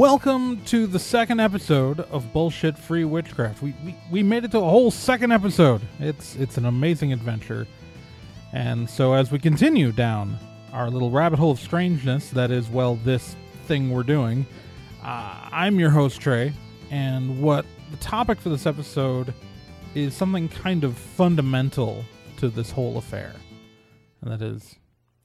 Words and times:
Welcome 0.00 0.64
to 0.64 0.86
the 0.86 0.98
second 0.98 1.40
episode 1.40 2.00
of 2.00 2.32
Bullshit 2.32 2.78
Free 2.78 3.04
Witchcraft. 3.04 3.60
We, 3.60 3.74
we 3.84 3.94
we 4.10 4.22
made 4.22 4.46
it 4.46 4.50
to 4.52 4.56
a 4.56 4.62
whole 4.62 4.90
second 4.90 5.30
episode. 5.30 5.82
It's 5.98 6.36
it's 6.36 6.56
an 6.56 6.64
amazing 6.64 7.12
adventure. 7.12 7.66
And 8.54 8.88
so 8.88 9.12
as 9.12 9.30
we 9.30 9.38
continue 9.38 9.92
down 9.92 10.38
our 10.72 10.88
little 10.88 11.10
rabbit 11.10 11.38
hole 11.38 11.50
of 11.50 11.60
strangeness 11.60 12.30
that 12.30 12.50
is 12.50 12.70
well 12.70 12.94
this 13.04 13.36
thing 13.66 13.90
we're 13.90 14.02
doing, 14.02 14.46
uh, 15.02 15.50
I'm 15.52 15.78
your 15.78 15.90
host 15.90 16.18
Trey, 16.18 16.54
and 16.90 17.42
what 17.42 17.66
the 17.90 17.98
topic 17.98 18.40
for 18.40 18.48
this 18.48 18.64
episode 18.64 19.34
is 19.94 20.14
something 20.14 20.48
kind 20.48 20.82
of 20.82 20.96
fundamental 20.96 22.06
to 22.38 22.48
this 22.48 22.70
whole 22.70 22.96
affair. 22.96 23.34
And 24.22 24.32
that 24.32 24.40
is 24.40 24.76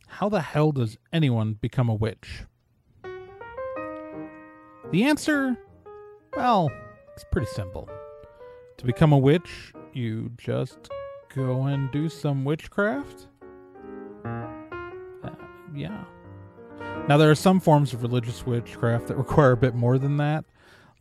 how 0.06 0.28
the 0.28 0.42
hell 0.42 0.73
does 0.73 0.98
anyone 1.14 1.54
become 1.54 1.88
a 1.88 1.96
witch? 1.96 2.44
The 4.96 5.04
answer, 5.04 5.58
well, 6.38 6.72
it's 7.14 7.26
pretty 7.30 7.48
simple. 7.48 7.90
To 8.78 8.86
become 8.86 9.12
a 9.12 9.18
witch, 9.18 9.74
you 9.92 10.32
just 10.38 10.90
go 11.36 11.64
and 11.64 11.92
do 11.92 12.08
some 12.08 12.46
witchcraft? 12.46 13.28
Uh, 14.23 14.48
yeah. 15.76 16.02
Now, 17.10 17.18
there 17.18 17.30
are 17.30 17.36
some 17.36 17.60
forms 17.60 17.92
of 17.92 18.04
religious 18.04 18.46
witchcraft 18.46 19.08
that 19.08 19.16
require 19.18 19.52
a 19.52 19.58
bit 19.58 19.76
more 19.76 19.98
than 19.98 20.16
that. 20.16 20.46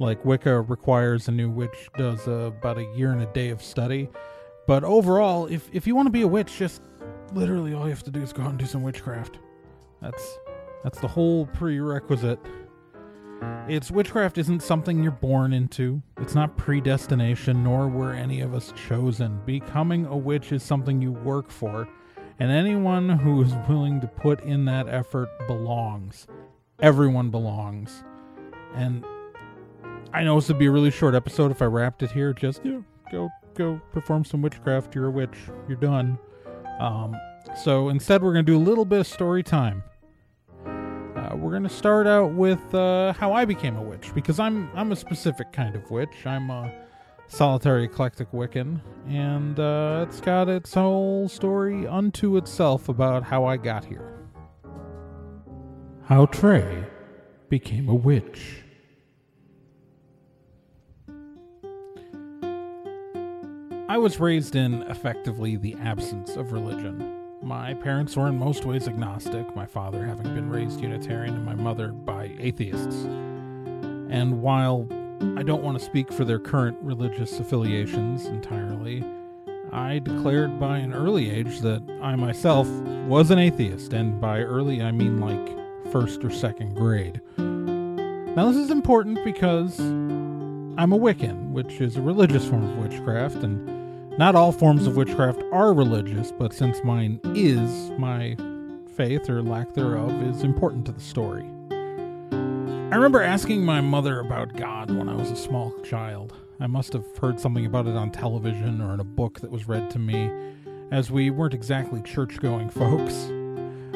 Like 0.00 0.25
Wicca 0.25 0.62
requires 0.62 1.28
a 1.28 1.31
new 1.31 1.48
witch 1.48 1.89
does 1.97 2.27
uh, 2.27 2.50
about 2.59 2.78
a 2.78 2.92
year 2.97 3.12
and 3.12 3.22
a 3.22 3.27
day 3.27 3.50
of 3.50 3.62
study. 3.62 4.09
But 4.67 4.83
overall, 4.83 5.47
if, 5.47 5.70
if 5.72 5.87
you 5.87 5.95
want 5.95 6.06
to 6.06 6.12
be 6.12 6.22
a 6.22 6.27
witch, 6.27 6.59
just 6.59 6.83
literally 7.33 7.75
all 7.75 7.84
you 7.84 7.91
have 7.91 8.03
to 8.03 8.11
do 8.11 8.22
is 8.22 8.33
go 8.33 8.42
out 8.42 8.50
and 8.50 8.59
do 8.59 8.67
some 8.67 8.83
witchcraft. 8.83 9.39
That's 10.03 10.39
that's 10.83 10.98
the 10.98 11.06
whole 11.06 11.47
prerequisite. 11.47 12.41
It's 13.67 13.91
witchcraft 13.91 14.37
isn't 14.37 14.62
something 14.62 15.03
you're 15.03 15.11
born 15.11 15.55
into. 15.55 16.03
It's 16.20 16.34
not 16.34 16.56
predestination, 16.59 17.64
nor 17.64 17.89
were 17.89 18.12
any 18.12 18.42
of 18.42 18.55
us 18.55 18.75
chosen. 18.89 19.41
Becoming 19.47 20.05
a 20.05 20.17
witch 20.17 20.53
is 20.53 20.62
something 20.62 21.00
you 21.00 21.12
work 21.12 21.50
for, 21.50 21.89
and 22.39 22.50
anyone 22.50 23.09
who 23.09 23.42
is 23.42 23.55
willing 23.67 24.03
to 24.03 24.06
put 24.06 24.42
in 24.45 24.67
that 24.67 24.89
effort 24.89 25.31
belongs. 25.47 26.27
Everyone 26.81 27.31
belongs. 27.31 28.05
And 28.75 29.03
I 30.12 30.25
know 30.25 30.39
this 30.39 30.48
would 30.48 30.59
be 30.59 30.67
a 30.67 30.70
really 30.70 30.91
short 30.91 31.15
episode 31.15 31.50
if 31.50 31.62
I 31.62 31.67
wrapped 31.67 32.03
it 32.03 32.11
here. 32.11 32.34
Just 32.34 32.62
you 32.65 32.72
know, 32.72 32.84
go 33.11 33.31
go 33.55 33.81
perform 33.92 34.27
some 34.27 34.42
witchcraft. 34.42 34.95
You're 34.95 35.06
a 35.06 35.11
witch. 35.11 35.39
You're 35.69 35.78
done. 35.78 36.19
Um, 36.78 37.17
so 37.62 37.89
instead, 37.89 38.22
we're 38.22 38.34
going 38.34 38.45
to 38.45 38.53
do 38.53 38.59
a 38.59 38.61
little 38.62 38.84
bit 38.84 39.00
of 39.00 39.06
story 39.06 39.42
time. 39.42 39.83
We're 41.45 41.50
going 41.50 41.64
to 41.64 41.69
start 41.69 42.06
out 42.06 42.33
with 42.33 42.75
uh, 42.75 43.12
how 43.12 43.34
I 43.34 43.45
became 43.45 43.77
a 43.77 43.83
witch 43.83 44.14
because 44.14 44.41
I'm 44.41 44.70
I'm 44.75 44.92
a 44.92 44.97
specific 44.97 45.53
kind 45.53 45.77
of 45.77 45.91
witch. 45.91 46.25
I'm 46.25 46.48
a 46.48 46.73
solitary 47.28 47.84
eclectic 47.84 48.32
Wiccan, 48.32 48.81
and 49.06 49.60
uh, 49.60 50.06
it's 50.09 50.22
got 50.22 50.49
its 50.49 50.72
whole 50.72 51.28
story 51.28 51.87
unto 51.87 52.38
itself 52.38 52.88
about 52.88 53.25
how 53.25 53.44
I 53.44 53.59
got 53.59 53.84
here. 53.84 54.27
How 56.04 56.25
Trey 56.25 56.87
became 57.50 57.91
a 57.91 57.94
witch. 57.94 58.62
I 63.87 63.99
was 63.99 64.19
raised 64.19 64.56
in 64.56 64.81
effectively 64.84 65.56
the 65.56 65.75
absence 65.75 66.37
of 66.37 66.53
religion. 66.53 67.13
My 67.44 67.75
parents 67.75 68.16
were 68.16 68.28
in 68.28 68.38
most 68.38 68.65
ways 68.65 68.88
agnostic, 68.88 69.55
my 69.55 69.66
father 69.66 70.03
having 70.06 70.34
been 70.34 70.49
raised 70.49 70.81
Unitarian 70.81 71.34
and 71.34 71.44
my 71.44 71.55
mother 71.55 71.88
by 71.88 72.32
atheists. 72.38 73.05
And 73.05 74.41
while 74.41 74.88
I 75.37 75.43
don't 75.43 75.62
want 75.62 75.78
to 75.78 75.84
speak 75.84 76.10
for 76.10 76.25
their 76.25 76.38
current 76.38 76.78
religious 76.81 77.38
affiliations 77.38 78.25
entirely, 78.25 79.04
I 79.72 79.99
declared 79.99 80.59
by 80.59 80.78
an 80.78 80.94
early 80.94 81.31
age 81.31 81.60
that 81.60 81.83
I 82.00 82.16
myself 82.16 82.66
was 83.06 83.31
an 83.31 83.38
atheist, 83.38 83.93
and 83.93 84.19
by 84.19 84.41
early 84.41 84.81
I 84.81 84.91
mean 84.91 85.21
like 85.21 85.93
first 85.93 86.25
or 86.25 86.31
second 86.31 86.75
grade. 86.75 87.21
Now, 87.37 88.49
this 88.49 88.56
is 88.56 88.71
important 88.71 89.22
because 89.22 89.78
I'm 89.81 90.94
a 90.94 90.99
Wiccan, 90.99 91.50
which 91.50 91.83
is 91.83 91.97
a 91.97 92.00
religious 92.00 92.49
form 92.49 92.65
of 92.65 92.78
witchcraft, 92.78 93.37
and 93.44 93.84
not 94.16 94.36
all 94.36 94.52
forms 94.52 94.86
of 94.86 94.97
witchcraft 94.97 95.42
are 95.50 95.75
religious, 95.75 96.30
but 96.30 96.52
since 96.52 96.78
mine 96.84 97.19
is, 97.34 97.91
my 97.98 98.36
faith 98.97 99.28
or 99.28 99.42
lack 99.42 99.75
thereof 99.75 100.12
is 100.22 100.44
important 100.44 100.86
to 100.86 100.92
the 100.92 101.00
story. 101.00 101.44
I 102.30 102.94
remember 102.94 103.20
asking 103.20 103.64
my 103.64 103.80
mother 103.80 104.20
about 104.20 104.54
God 104.54 104.92
when 104.92 105.08
I 105.08 105.16
was 105.16 105.32
a 105.32 105.36
small 105.36 105.72
child. 105.82 106.32
I 106.60 106.69
must 106.69 106.92
have 106.92 107.04
heard 107.19 107.41
something 107.41 107.66
about 107.66 107.88
it 107.88 107.97
on 107.97 108.12
television 108.12 108.80
or 108.80 108.94
in 108.94 109.00
a 109.00 109.04
book 109.04 109.41
that 109.41 109.50
was 109.50 109.66
read 109.66 109.91
to 109.91 109.98
me, 109.98 110.30
as 110.92 111.10
we 111.10 111.30
weren't 111.30 111.54
exactly 111.54 112.00
church 112.03 112.38
going 112.38 112.70
folks. 112.70 113.30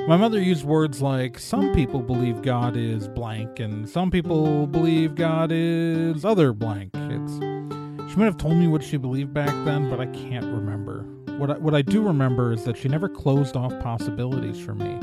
My 0.09 0.17
mother 0.17 0.41
used 0.41 0.65
words 0.65 1.01
like, 1.01 1.39
some 1.39 1.73
people 1.75 2.01
believe 2.01 2.43
God 2.43 2.77
is 2.77 3.07
blank, 3.07 3.61
and 3.61 3.89
some 3.89 4.11
people 4.11 4.67
believe 4.67 5.15
God 5.15 5.53
is 5.53 6.25
other 6.25 6.53
blank. 6.53 6.91
She 8.19 8.21
might 8.23 8.27
have 8.27 8.37
told 8.37 8.57
me 8.57 8.67
what 8.67 8.83
she 8.83 8.97
believed 8.97 9.33
back 9.33 9.55
then, 9.65 9.89
but 9.89 10.01
I 10.01 10.07
can't 10.07 10.45
remember. 10.47 11.03
What 11.39 11.53
I, 11.53 11.59
what 11.59 11.73
I 11.73 11.83
do 11.83 12.03
remember 12.03 12.53
is 12.53 12.65
that 12.65 12.77
she 12.77 12.89
never 12.89 13.09
closed 13.09 13.55
off 13.55 13.73
possibilities 13.79 14.59
for 14.59 14.75
me. 14.75 14.97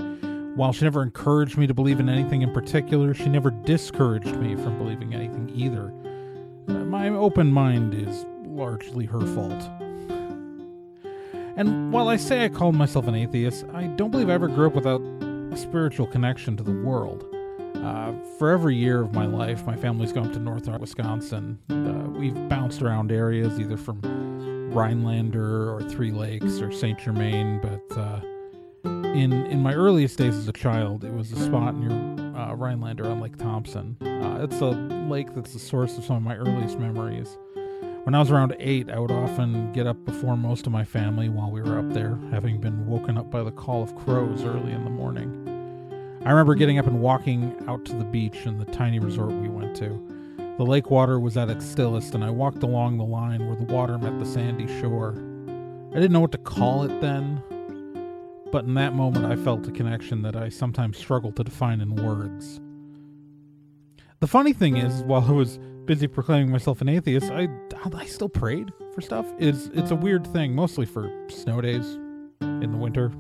While 0.56 0.74
she 0.74 0.84
never 0.84 1.02
encouraged 1.02 1.58
me 1.58 1.66
to 1.66 1.74
believe 1.74 2.02
in 2.02 2.10
anything 2.10 2.42
in 2.42 2.52
particular, 2.52 3.14
she 3.14 3.30
never 3.30 3.52
discouraged 3.52 4.36
me 4.36 4.58
from 4.58 4.78
believing 4.78 5.14
anything 5.14 5.50
either. 5.56 5.94
Uh, 6.68 6.84
my 6.84 7.08
open 7.08 7.54
mind 7.54 7.94
is 7.94 8.26
largely 8.44 9.06
her 9.06 9.22
fault. 9.22 9.64
And 11.56 11.94
while 11.94 12.10
I 12.10 12.18
say 12.18 12.44
I 12.44 12.50
called 12.50 12.76
myself 12.76 13.08
an 13.08 13.16
atheist, 13.16 13.64
I 13.74 13.84
don't 13.84 14.12
believe 14.12 14.30
I 14.30 14.34
ever 14.34 14.50
grew 14.50 14.68
up 14.68 14.76
without 14.76 15.00
a 15.00 15.56
spiritual 15.56 16.08
connection 16.08 16.58
to 16.58 16.64
the 16.64 16.84
world. 16.84 17.26
Uh, 17.84 18.14
for 18.38 18.52
every 18.52 18.76
year 18.76 19.02
of 19.02 19.14
my 19.14 19.26
life, 19.26 19.66
my 19.66 19.76
family's 19.76 20.12
gone 20.12 20.32
to 20.32 20.40
northern 20.40 20.80
Wisconsin. 20.80 21.60
Uh, 21.70 22.10
we've 22.18 22.50
bounced 22.50 22.82
around 22.82 23.12
areas, 23.12 23.60
either 23.60 23.78
from 23.78 24.02
Rhinelander 24.72 25.72
or 25.74 25.82
Three 25.82 26.12
Lakes 26.12 26.60
or 26.62 26.72
Saint 26.72 27.00
Germain. 27.00 27.60
But 27.62 27.98
uh, 27.98 28.22
in 29.14 29.32
in 29.32 29.62
my 29.62 29.74
earliest 29.74 30.18
days 30.18 30.36
as 30.36 30.48
a 30.48 30.54
child, 30.54 31.04
it 31.04 31.14
was 31.14 31.32
a 31.32 31.40
spot 31.40 31.76
near 31.76 31.92
uh, 32.36 32.54
Rhinelander 32.54 33.08
on 33.08 33.22
Lake 33.22 33.38
Thompson. 33.38 33.98
Uh, 34.02 34.40
it's 34.44 34.60
a 34.62 34.72
lake 35.10 35.34
that's 35.34 35.54
the 35.54 35.60
source 35.60 35.98
of 35.98 36.04
some 36.04 36.18
of 36.18 36.24
my 36.24 36.36
earliest 36.36 36.78
memories. 36.80 37.38
When 38.04 38.14
I 38.14 38.20
was 38.20 38.30
around 38.30 38.56
eight, 38.60 38.90
I 38.92 39.00
would 39.00 39.10
often 39.10 39.72
get 39.74 39.88
up 39.88 40.04
before 40.06 40.38
most 40.38 40.68
of 40.68 40.72
my 40.72 40.84
family 40.84 41.28
while 41.28 41.50
we 41.50 41.62
were 41.62 41.80
up 41.80 41.92
there, 41.92 42.20
having 42.30 42.62
been 42.62 42.86
woken 42.86 43.18
up 43.18 43.32
by 43.32 43.42
the 43.42 43.52
call 43.52 43.82
of 43.82 43.96
crows 43.96 44.44
early 44.44 44.74
in 44.74 44.84
the 44.84 44.92
morning. 44.92 45.45
I 46.26 46.32
remember 46.32 46.56
getting 46.56 46.80
up 46.80 46.88
and 46.88 47.02
walking 47.02 47.56
out 47.68 47.86
to 47.86 47.96
the 47.96 48.04
beach 48.04 48.48
in 48.48 48.58
the 48.58 48.66
tiny 48.66 48.98
resort 48.98 49.32
we 49.32 49.48
went 49.48 49.76
to. 49.78 50.02
The 50.58 50.66
lake 50.66 50.90
water 50.90 51.20
was 51.20 51.38
at 51.38 51.52
its 51.52 51.64
stillest, 51.64 52.16
and 52.16 52.24
I 52.24 52.32
walked 52.32 52.64
along 52.64 52.98
the 52.98 53.04
line 53.04 53.46
where 53.46 53.56
the 53.56 53.72
water 53.72 54.00
met 54.00 54.18
the 54.18 54.26
sandy 54.26 54.66
shore. 54.82 55.14
I 55.92 55.96
didn't 55.96 56.14
know 56.14 56.22
what 56.22 56.32
to 56.32 56.40
call 56.40 56.82
it 56.82 57.00
then, 57.00 57.44
but 58.52 58.66
in 58.66 58.74
that 58.74 58.96
moment 58.96 59.28
I 59.28 59.36
felt 59.36 59.68
a 59.68 59.72
connection 59.72 60.24
that 60.24 60.36
I 60.36 60.50
sometimes 60.50 60.98
struggle 60.98 61.32
to 61.34 61.44
define 61.44 61.80
in 61.80 61.96
words. 61.96 62.60
The 64.20 64.28
funny 64.28 64.54
thing 64.54 64.78
is, 64.78 65.04
while 65.04 65.26
I 65.26 65.32
was 65.32 65.60
busy 65.86 66.08
proclaiming 66.08 66.50
myself 66.50 66.82
an 66.82 66.90
atheist, 66.90 67.30
I, 67.32 67.48
I 67.94 68.06
still 68.06 68.30
prayed 68.30 68.72
for 68.96 69.02
stuff. 69.02 69.28
It's, 69.38 69.70
it's 69.76 69.92
a 69.92 69.96
weird 69.96 70.26
thing, 70.34 70.56
mostly 70.56 70.88
for 70.88 71.12
snow 71.30 71.62
days 71.62 71.86
in 72.42 72.72
the 72.72 72.78
winter. 72.78 73.12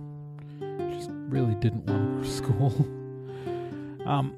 Really 1.28 1.56
didn't 1.56 1.86
want 1.86 2.10
to 2.10 2.16
go 2.16 2.24
to 2.24 2.30
school. 2.30 4.06
um, 4.08 4.36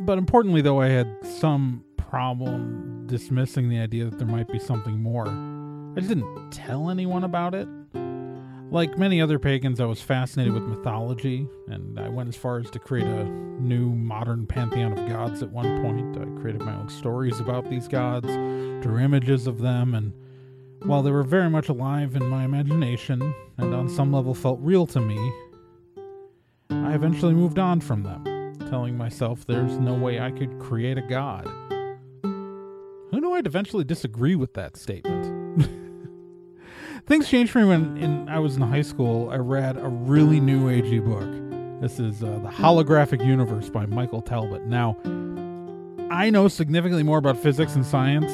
but 0.00 0.18
importantly, 0.18 0.60
though, 0.60 0.80
I 0.80 0.88
had 0.88 1.08
some 1.24 1.84
problem 1.96 3.06
dismissing 3.06 3.68
the 3.68 3.78
idea 3.78 4.04
that 4.04 4.18
there 4.18 4.26
might 4.26 4.48
be 4.48 4.58
something 4.58 4.98
more. 4.98 5.26
I 5.26 6.00
just 6.00 6.08
didn't 6.08 6.50
tell 6.50 6.90
anyone 6.90 7.24
about 7.24 7.54
it. 7.54 7.68
Like 8.70 8.98
many 8.98 9.20
other 9.22 9.38
pagans, 9.38 9.80
I 9.80 9.86
was 9.86 10.02
fascinated 10.02 10.52
with 10.52 10.62
mythology, 10.62 11.48
and 11.68 11.98
I 11.98 12.08
went 12.10 12.28
as 12.28 12.36
far 12.36 12.58
as 12.58 12.70
to 12.70 12.78
create 12.78 13.06
a 13.06 13.24
new 13.24 13.90
modern 13.90 14.46
pantheon 14.46 14.92
of 14.92 15.08
gods 15.08 15.42
at 15.42 15.50
one 15.50 15.82
point. 15.82 16.18
I 16.18 16.40
created 16.40 16.60
my 16.60 16.74
own 16.74 16.90
stories 16.90 17.40
about 17.40 17.68
these 17.70 17.88
gods, 17.88 18.26
drew 18.26 18.98
images 18.98 19.46
of 19.46 19.58
them, 19.58 19.94
and 19.94 20.12
while 20.82 21.02
they 21.02 21.10
were 21.10 21.22
very 21.22 21.48
much 21.48 21.70
alive 21.70 22.14
in 22.14 22.26
my 22.26 22.44
imagination 22.44 23.34
and 23.56 23.74
on 23.74 23.88
some 23.88 24.12
level 24.12 24.34
felt 24.34 24.60
real 24.60 24.86
to 24.88 25.00
me, 25.00 25.16
I 26.70 26.94
eventually 26.94 27.34
moved 27.34 27.58
on 27.58 27.80
from 27.80 28.02
them, 28.02 28.54
telling 28.68 28.96
myself 28.96 29.46
there's 29.46 29.78
no 29.78 29.94
way 29.94 30.20
I 30.20 30.30
could 30.30 30.58
create 30.58 30.98
a 30.98 31.02
god. 31.02 31.46
Who 32.22 33.20
knew 33.20 33.32
I'd 33.32 33.46
eventually 33.46 33.84
disagree 33.84 34.34
with 34.34 34.52
that 34.54 34.76
statement? 34.76 35.66
Things 37.06 37.28
changed 37.28 37.52
for 37.52 37.60
me 37.60 37.68
when 37.68 37.96
in, 37.96 38.28
I 38.28 38.38
was 38.38 38.56
in 38.56 38.62
high 38.62 38.82
school. 38.82 39.30
I 39.30 39.36
read 39.36 39.78
a 39.78 39.88
really 39.88 40.40
new 40.40 40.68
agey 40.68 41.02
book. 41.02 41.80
This 41.80 41.98
is 41.98 42.22
uh, 42.22 42.38
The 42.42 42.50
Holographic 42.50 43.24
Universe 43.24 43.70
by 43.70 43.86
Michael 43.86 44.20
Talbot. 44.20 44.66
Now, 44.66 44.96
I 46.10 46.28
know 46.28 46.48
significantly 46.48 47.02
more 47.02 47.18
about 47.18 47.38
physics 47.38 47.74
and 47.76 47.86
science 47.86 48.30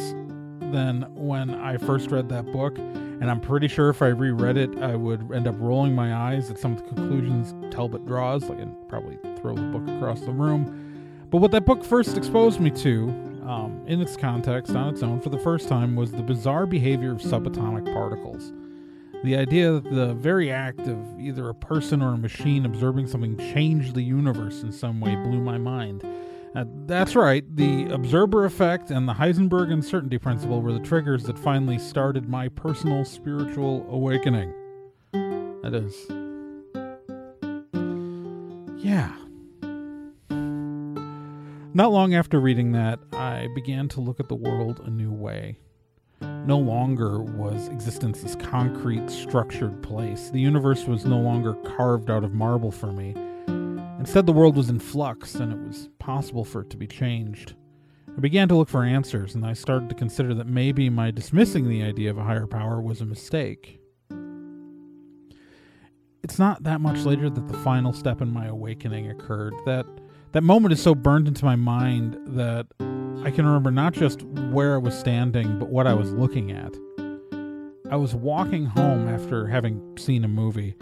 than 0.73 1.03
when 1.15 1.51
I 1.51 1.77
first 1.77 2.11
read 2.11 2.29
that 2.31 2.51
book, 2.51 2.77
and 3.21 3.31
I'm 3.31 3.41
pretty 3.41 3.69
sure 3.69 3.91
if 3.91 4.03
I 4.03 4.09
reread 4.09 4.57
it, 4.57 4.77
I 4.79 4.97
would 4.97 5.33
end 5.33 5.47
up 5.47 5.55
rolling 5.59 5.95
my 5.95 6.15
eyes 6.15 6.51
at 6.51 6.59
some 6.59 6.73
of 6.73 6.79
the 6.79 6.89
conclusions 6.95 7.55
Talbot 7.75 8.07
draws, 8.07 8.45
like, 8.45 8.59
and 8.59 8.77
probably 8.89 9.19
throw 9.41 9.55
the 9.55 9.63
book 9.63 9.89
across 9.97 10.21
the 10.21 10.33
room. 10.33 11.27
But 11.31 11.39
what 11.39 11.51
that 11.53 11.67
book 11.67 11.85
first 11.85 12.17
exposed 12.17 12.61
me 12.61 12.71
to, 12.71 13.09
um, 13.47 13.83
in 13.87 14.01
its 14.01 14.17
context, 14.17 14.75
on 14.75 14.95
its 14.95 15.03
own, 15.03 15.21
for 15.21 15.31
the 15.31 15.39
first 15.39 15.69
time, 15.69 15.97
was 15.97 16.13
the 16.13 16.23
bizarre 16.23 16.67
behavior 16.67 17.13
of 17.13 17.19
subatomic 17.19 17.93
particles. 17.93 18.53
The 19.25 19.37
idea 19.37 19.73
that 19.73 19.91
the 19.91 20.15
very 20.15 20.53
act 20.53 20.81
of 20.81 21.19
either 21.19 21.49
a 21.49 21.55
person 21.55 22.03
or 22.03 22.13
a 22.13 22.19
machine 22.19 22.67
observing 22.67 23.07
something 23.07 23.39
changed 23.39 23.95
the 23.95 24.03
universe 24.03 24.63
in 24.63 24.71
some 24.71 25.01
way 25.01 25.15
blew 25.15 25.41
my 25.41 25.57
mind. 25.57 26.05
Uh, 26.55 26.65
that's 26.87 27.17
right, 27.17 27.45
the 27.57 27.87
observer 27.87 28.45
effect 28.45 28.93
and 28.93 29.09
the 29.09 29.15
Heisenberg 29.15 29.73
uncertainty 29.73 30.19
principle 30.19 30.63
were 30.63 30.73
the 30.73 30.79
triggers 30.79 31.25
that 31.25 31.37
finally 31.37 31.79
started 31.79 32.29
my 32.29 32.49
personal 32.49 33.05
spiritual 33.05 33.85
awakening. 33.91 34.55
That 35.13 35.75
is. 35.75 36.07
Yeah. 38.85 39.17
Not 41.77 41.91
long 41.91 42.15
after 42.15 42.39
reading 42.39 42.71
that, 42.73 43.01
I 43.13 43.49
began 43.57 43.89
to 43.89 44.01
look 44.01 44.21
at 44.21 44.29
the 44.29 44.37
world 44.37 44.81
a 44.85 44.91
new 44.91 45.11
way. 45.11 45.59
No 46.21 46.59
longer 46.59 47.21
was 47.21 47.67
existence 47.67 48.21
this 48.21 48.37
concrete, 48.37 49.11
structured 49.11 49.83
place. 49.83 50.31
The 50.31 50.41
universe 50.41 50.85
was 50.85 51.05
no 51.05 51.19
longer 51.19 51.55
carved 51.55 52.11
out 52.11 52.23
of 52.23 52.33
marble 52.33 52.71
for 52.71 52.93
me. 52.93 53.17
Instead, 54.05 54.27
the 54.27 54.33
world 54.35 54.55
was 54.55 54.69
in 54.69 54.79
flux, 54.79 55.35
and 55.37 55.51
it 55.51 55.67
was 55.67 55.89
possible 55.99 56.45
for 56.45 56.61
it 56.61 56.69
to 56.69 56.77
be 56.77 56.87
changed. 56.87 57.55
I 58.15 58.21
began 58.21 58.49
to 58.49 58.55
look 58.55 58.69
for 58.69 58.85
answers, 58.85 59.35
and 59.35 59.47
I 59.47 59.55
started 59.55 59.89
to 59.89 59.95
consider 59.95 60.35
that 60.35 60.47
maybe 60.47 60.91
my 60.91 61.11
dismissing 61.11 61.71
the 61.71 61.83
idea 61.83 62.11
of 62.11 62.19
a 62.19 62.23
higher 62.23 62.47
power 62.47 62.83
was 62.83 63.01
a 63.01 63.07
mistake. 63.07 63.81
It's 66.23 66.39
not 66.39 66.65
that 66.65 66.83
much 66.83 67.07
later 67.07 67.31
that 67.31 67.49
the 67.49 67.57
final 67.61 67.95
step 67.95 68.21
in 68.21 68.31
my 68.31 68.45
awakening 68.45 69.11
occurred. 69.11 69.55
That 69.65 69.87
that 70.33 70.43
moment 70.43 70.75
is 70.75 70.83
so 70.83 70.95
burned 70.95 71.27
into 71.27 71.47
my 71.47 71.57
mind 71.57 72.19
that 72.37 72.67
I 72.79 73.31
can 73.31 73.47
remember 73.47 73.71
not 73.71 73.95
just 73.95 74.23
where 74.23 74.75
I 74.75 74.79
was 74.79 74.93
standing, 74.95 75.59
but 75.59 75.71
what 75.71 75.87
I 75.87 75.95
was 75.95 76.13
looking 76.13 76.53
at. 76.53 76.75
I 77.91 77.97
was 77.97 78.15
walking 78.15 78.67
home 78.67 79.09
after 79.09 79.47
having 79.47 79.97
seen 79.97 80.25
a 80.25 80.29
movie, 80.29 80.75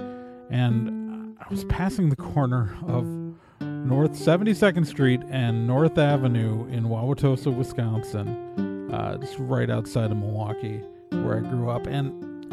and 0.50 1.01
I 1.44 1.50
was 1.50 1.64
passing 1.64 2.08
the 2.08 2.16
corner 2.16 2.76
of 2.86 3.04
North 3.60 4.12
72nd 4.12 4.86
Street 4.86 5.20
and 5.28 5.66
North 5.66 5.98
Avenue 5.98 6.66
in 6.68 6.84
Wauwatosa, 6.84 7.54
Wisconsin, 7.54 8.90
uh, 8.92 9.18
just 9.18 9.36
right 9.38 9.68
outside 9.68 10.10
of 10.10 10.16
Milwaukee, 10.16 10.80
where 11.10 11.38
I 11.38 11.40
grew 11.40 11.68
up. 11.68 11.86
And 11.86 12.52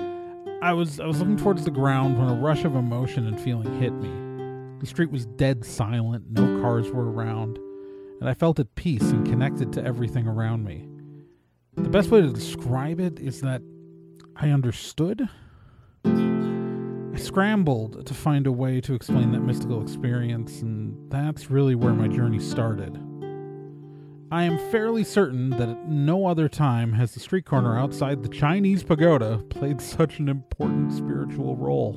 I 0.62 0.74
was 0.74 1.00
I 1.00 1.06
was 1.06 1.19
looking 1.19 1.38
towards 1.38 1.63
the 1.63 1.71
ground 1.71 2.18
when 2.18 2.30
a 2.30 2.33
rush 2.33 2.65
of 2.65 2.75
emotion 2.75 3.27
and 3.27 3.39
feeling 3.39 3.80
hit 3.80 3.94
me. 3.94 4.09
The 4.80 4.86
street 4.86 5.12
was 5.12 5.25
dead 5.25 5.63
silent, 5.63 6.25
no 6.31 6.62
cars 6.62 6.89
were 6.92 7.12
around 7.12 7.59
and 8.19 8.30
I 8.30 8.33
felt 8.33 8.59
at 8.59 8.75
peace 8.75 9.12
and 9.12 9.25
connected 9.25 9.71
to 9.74 9.83
everything 9.83 10.27
around 10.27 10.65
me. 10.65 10.88
The 11.75 11.89
best 11.89 12.09
way 12.09 12.21
to 12.21 12.31
describe 12.31 13.00
it 13.00 13.19
is 13.19 13.42
that 13.42 13.62
I 14.35 14.50
understood. 14.50 15.30
I 17.13 17.17
scrambled 17.17 18.06
to 18.06 18.13
find 18.13 18.45
a 18.45 18.51
way 18.51 18.81
to 18.81 18.94
explain 18.94 19.31
that 19.31 19.39
mystical 19.39 19.81
experience, 19.81 20.61
and 20.61 20.95
that's 21.09 21.50
really 21.50 21.75
where 21.75 21.94
my 21.94 22.07
journey 22.07 22.39
started. 22.39 22.97
I 24.31 24.44
am 24.44 24.59
fairly 24.69 25.03
certain 25.03 25.50
that 25.51 25.69
at 25.69 25.88
no 25.88 26.27
other 26.27 26.47
time 26.47 26.94
has 26.94 27.13
the 27.13 27.19
street 27.19 27.45
corner 27.45 27.79
outside 27.79 28.21
the 28.21 28.29
Chinese 28.29 28.83
pagoda 28.83 29.39
played 29.50 29.81
such 29.81 30.19
an 30.19 30.29
important 30.29 30.94
spiritual 30.94 31.56
role. 31.56 31.95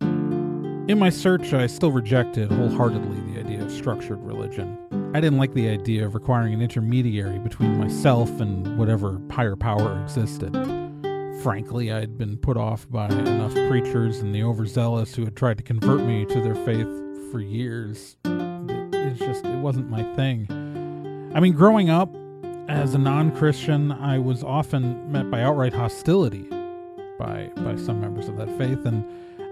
In 0.00 0.98
my 0.98 1.10
search, 1.10 1.52
I 1.52 1.66
still 1.66 1.92
rejected 1.92 2.50
wholeheartedly 2.50 3.20
the 3.32 3.40
idea 3.40 3.62
of 3.62 3.70
structured 3.70 4.24
religion. 4.24 4.78
I 5.14 5.20
didn't 5.20 5.38
like 5.38 5.52
the 5.52 5.68
idea 5.68 6.06
of 6.06 6.14
requiring 6.14 6.54
an 6.54 6.62
intermediary 6.62 7.38
between 7.38 7.76
myself 7.76 8.40
and 8.40 8.78
whatever 8.78 9.20
higher 9.30 9.56
power 9.56 10.00
existed. 10.02 10.56
Frankly, 11.42 11.92
I'd 11.92 12.18
been 12.18 12.36
put 12.36 12.56
off 12.56 12.88
by 12.90 13.06
enough 13.06 13.54
preachers 13.68 14.18
and 14.18 14.34
the 14.34 14.42
overzealous 14.42 15.14
who 15.14 15.24
had 15.24 15.36
tried 15.36 15.58
to 15.58 15.62
convert 15.62 16.00
me 16.00 16.24
to 16.26 16.40
their 16.40 16.56
faith 16.56 16.88
for 17.30 17.40
years. 17.40 18.16
It's 18.24 19.20
just, 19.20 19.44
it 19.44 19.58
wasn't 19.58 19.88
my 19.88 20.02
thing. 20.16 20.46
I 21.34 21.40
mean, 21.40 21.52
growing 21.52 21.90
up 21.90 22.12
as 22.68 22.94
a 22.94 22.98
non 22.98 23.30
Christian, 23.36 23.92
I 23.92 24.18
was 24.18 24.42
often 24.42 25.12
met 25.12 25.30
by 25.30 25.42
outright 25.42 25.72
hostility 25.72 26.48
by, 27.18 27.50
by 27.56 27.76
some 27.76 28.00
members 28.00 28.28
of 28.28 28.36
that 28.36 28.48
faith, 28.58 28.84
and 28.84 29.04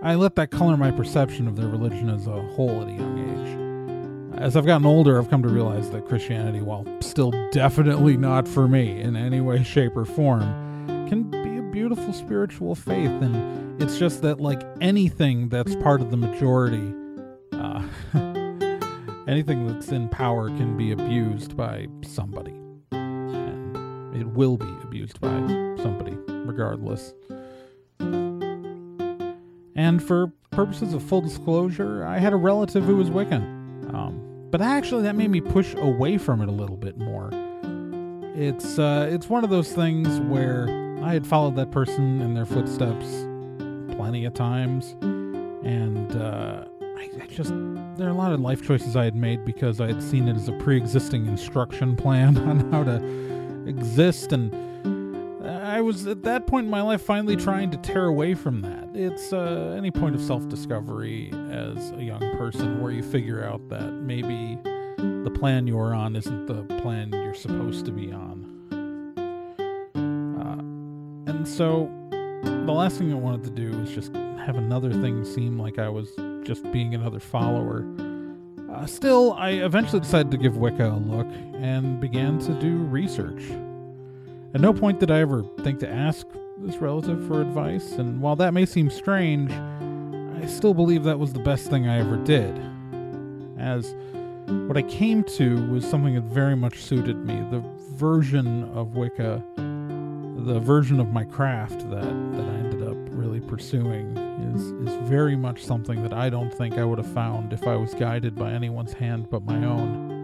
I 0.02 0.14
let 0.14 0.34
that 0.36 0.50
color 0.50 0.76
my 0.76 0.90
perception 0.90 1.46
of 1.46 1.56
their 1.56 1.68
religion 1.68 2.10
as 2.10 2.26
a 2.26 2.42
whole 2.54 2.82
at 2.82 2.88
a 2.88 2.92
young 2.92 4.34
age. 4.34 4.40
As 4.40 4.56
I've 4.56 4.66
gotten 4.66 4.86
older, 4.86 5.18
I've 5.18 5.30
come 5.30 5.42
to 5.42 5.48
realize 5.48 5.90
that 5.90 6.06
Christianity, 6.06 6.60
while 6.60 6.84
still 7.00 7.32
definitely 7.52 8.16
not 8.16 8.46
for 8.46 8.68
me 8.68 9.00
in 9.00 9.16
any 9.16 9.40
way, 9.40 9.62
shape, 9.62 9.96
or 9.96 10.04
form, 10.04 10.42
can 11.08 11.30
beautiful 11.76 12.10
spiritual 12.14 12.74
faith. 12.74 13.10
And 13.10 13.82
it's 13.82 13.98
just 13.98 14.22
that, 14.22 14.40
like 14.40 14.62
anything 14.80 15.50
that's 15.50 15.76
part 15.76 16.00
of 16.00 16.10
the 16.10 16.16
majority, 16.16 16.90
uh, 17.52 17.82
anything 19.28 19.66
that's 19.66 19.88
in 19.88 20.08
power 20.08 20.48
can 20.48 20.74
be 20.78 20.92
abused 20.92 21.54
by 21.54 21.86
somebody. 22.00 22.58
And 22.92 24.16
it 24.16 24.26
will 24.26 24.56
be 24.56 24.74
abused 24.84 25.20
by 25.20 25.36
somebody, 25.82 26.16
regardless. 26.46 27.12
And 29.74 30.02
for 30.02 30.32
purposes 30.52 30.94
of 30.94 31.02
full 31.02 31.20
disclosure, 31.20 32.06
I 32.06 32.16
had 32.16 32.32
a 32.32 32.36
relative 32.36 32.84
who 32.84 32.96
was 32.96 33.10
Wiccan. 33.10 33.92
Um, 33.92 34.48
but 34.50 34.62
actually, 34.62 35.02
that 35.02 35.14
made 35.14 35.28
me 35.28 35.42
push 35.42 35.74
away 35.74 36.16
from 36.16 36.40
it 36.40 36.48
a 36.48 36.52
little 36.52 36.78
bit 36.78 36.96
more. 36.96 37.28
It's 38.34 38.78
uh, 38.78 39.10
it's 39.10 39.28
one 39.28 39.44
of 39.44 39.50
those 39.50 39.70
things 39.74 40.20
where 40.20 40.85
I 41.02 41.12
had 41.12 41.26
followed 41.26 41.56
that 41.56 41.70
person 41.70 42.20
in 42.20 42.34
their 42.34 42.46
footsteps 42.46 43.06
plenty 43.96 44.24
of 44.24 44.34
times, 44.34 44.96
and 45.64 46.14
uh, 46.16 46.64
I, 46.82 47.10
I 47.22 47.26
just 47.26 47.52
there 47.96 48.08
are 48.08 48.10
a 48.10 48.14
lot 48.14 48.32
of 48.32 48.40
life 48.40 48.62
choices 48.62 48.96
I 48.96 49.04
had 49.04 49.14
made 49.14 49.44
because 49.44 49.80
I 49.80 49.86
had 49.86 50.02
seen 50.02 50.28
it 50.28 50.36
as 50.36 50.48
a 50.48 50.52
pre-existing 50.52 51.26
instruction 51.26 51.96
plan 51.96 52.36
on 52.48 52.70
how 52.72 52.84
to 52.84 53.66
exist 53.66 54.32
and 54.32 54.54
I 55.46 55.80
was 55.80 56.06
at 56.06 56.22
that 56.22 56.46
point 56.46 56.66
in 56.66 56.70
my 56.70 56.80
life 56.80 57.02
finally 57.02 57.36
trying 57.36 57.70
to 57.70 57.76
tear 57.76 58.06
away 58.06 58.34
from 58.34 58.62
that. 58.62 58.88
It's 58.94 59.32
uh, 59.32 59.74
any 59.76 59.90
point 59.90 60.14
of 60.14 60.22
self 60.22 60.48
discovery 60.48 61.30
as 61.50 61.90
a 61.92 62.02
young 62.02 62.20
person 62.38 62.80
where 62.80 62.92
you 62.92 63.02
figure 63.02 63.44
out 63.44 63.68
that 63.68 63.92
maybe 63.92 64.58
the 64.96 65.30
plan 65.38 65.66
you're 65.66 65.94
on 65.94 66.16
isn't 66.16 66.46
the 66.46 66.62
plan 66.80 67.12
you're 67.12 67.34
supposed 67.34 67.84
to 67.86 67.92
be 67.92 68.12
on. 68.12 68.45
And 71.36 71.46
so 71.46 71.90
the 72.42 72.72
last 72.72 72.96
thing 72.96 73.12
I 73.12 73.16
wanted 73.16 73.44
to 73.44 73.50
do 73.50 73.78
was 73.78 73.90
just 73.90 74.14
have 74.14 74.56
another 74.56 74.90
thing 74.90 75.22
seem 75.22 75.58
like 75.58 75.78
I 75.78 75.88
was 75.90 76.08
just 76.44 76.70
being 76.72 76.94
another 76.94 77.20
follower. 77.20 77.84
Uh, 78.72 78.86
still, 78.86 79.34
I 79.34 79.50
eventually 79.50 80.00
decided 80.00 80.30
to 80.30 80.38
give 80.38 80.56
Wicca 80.56 80.88
a 80.88 80.96
look 80.96 81.26
and 81.54 82.00
began 82.00 82.38
to 82.38 82.54
do 82.58 82.78
research. 82.78 83.42
At 84.54 84.62
no 84.62 84.72
point 84.72 84.98
did 84.98 85.10
I 85.10 85.20
ever 85.20 85.44
think 85.60 85.78
to 85.80 85.88
ask 85.88 86.26
this 86.58 86.76
relative 86.76 87.26
for 87.26 87.42
advice, 87.42 87.92
and 87.92 88.22
while 88.22 88.36
that 88.36 88.54
may 88.54 88.64
seem 88.64 88.88
strange, 88.88 89.52
I 90.42 90.46
still 90.46 90.72
believe 90.72 91.04
that 91.04 91.18
was 91.18 91.34
the 91.34 91.40
best 91.40 91.68
thing 91.68 91.86
I 91.86 91.98
ever 91.98 92.16
did. 92.16 92.58
As 93.58 93.94
what 94.46 94.78
I 94.78 94.82
came 94.82 95.22
to 95.24 95.66
was 95.66 95.84
something 95.84 96.14
that 96.14 96.24
very 96.24 96.56
much 96.56 96.78
suited 96.78 97.18
me 97.26 97.44
the 97.50 97.62
version 97.94 98.64
of 98.74 98.96
Wicca, 98.96 99.44
the 100.36 100.60
version 100.60 101.00
of 101.00 101.12
my 101.12 101.24
craft 101.24 101.80
that, 101.90 102.02
that 102.02 102.46
I 102.46 102.54
ended 102.58 102.82
up 102.86 102.96
really 103.10 103.40
pursuing, 103.40 104.16
is, 104.54 104.62
is 104.88 105.08
very 105.08 105.36
much 105.36 105.64
something 105.64 106.02
that 106.02 106.12
I 106.12 106.30
don't 106.30 106.52
think 106.52 106.74
I 106.74 106.84
would 106.84 106.98
have 106.98 107.12
found 107.12 107.52
if 107.52 107.66
I 107.66 107.76
was 107.76 107.94
guided 107.94 108.36
by 108.36 108.52
anyone's 108.52 108.92
hand 108.92 109.28
but 109.30 109.44
my 109.44 109.64
own. 109.64 110.14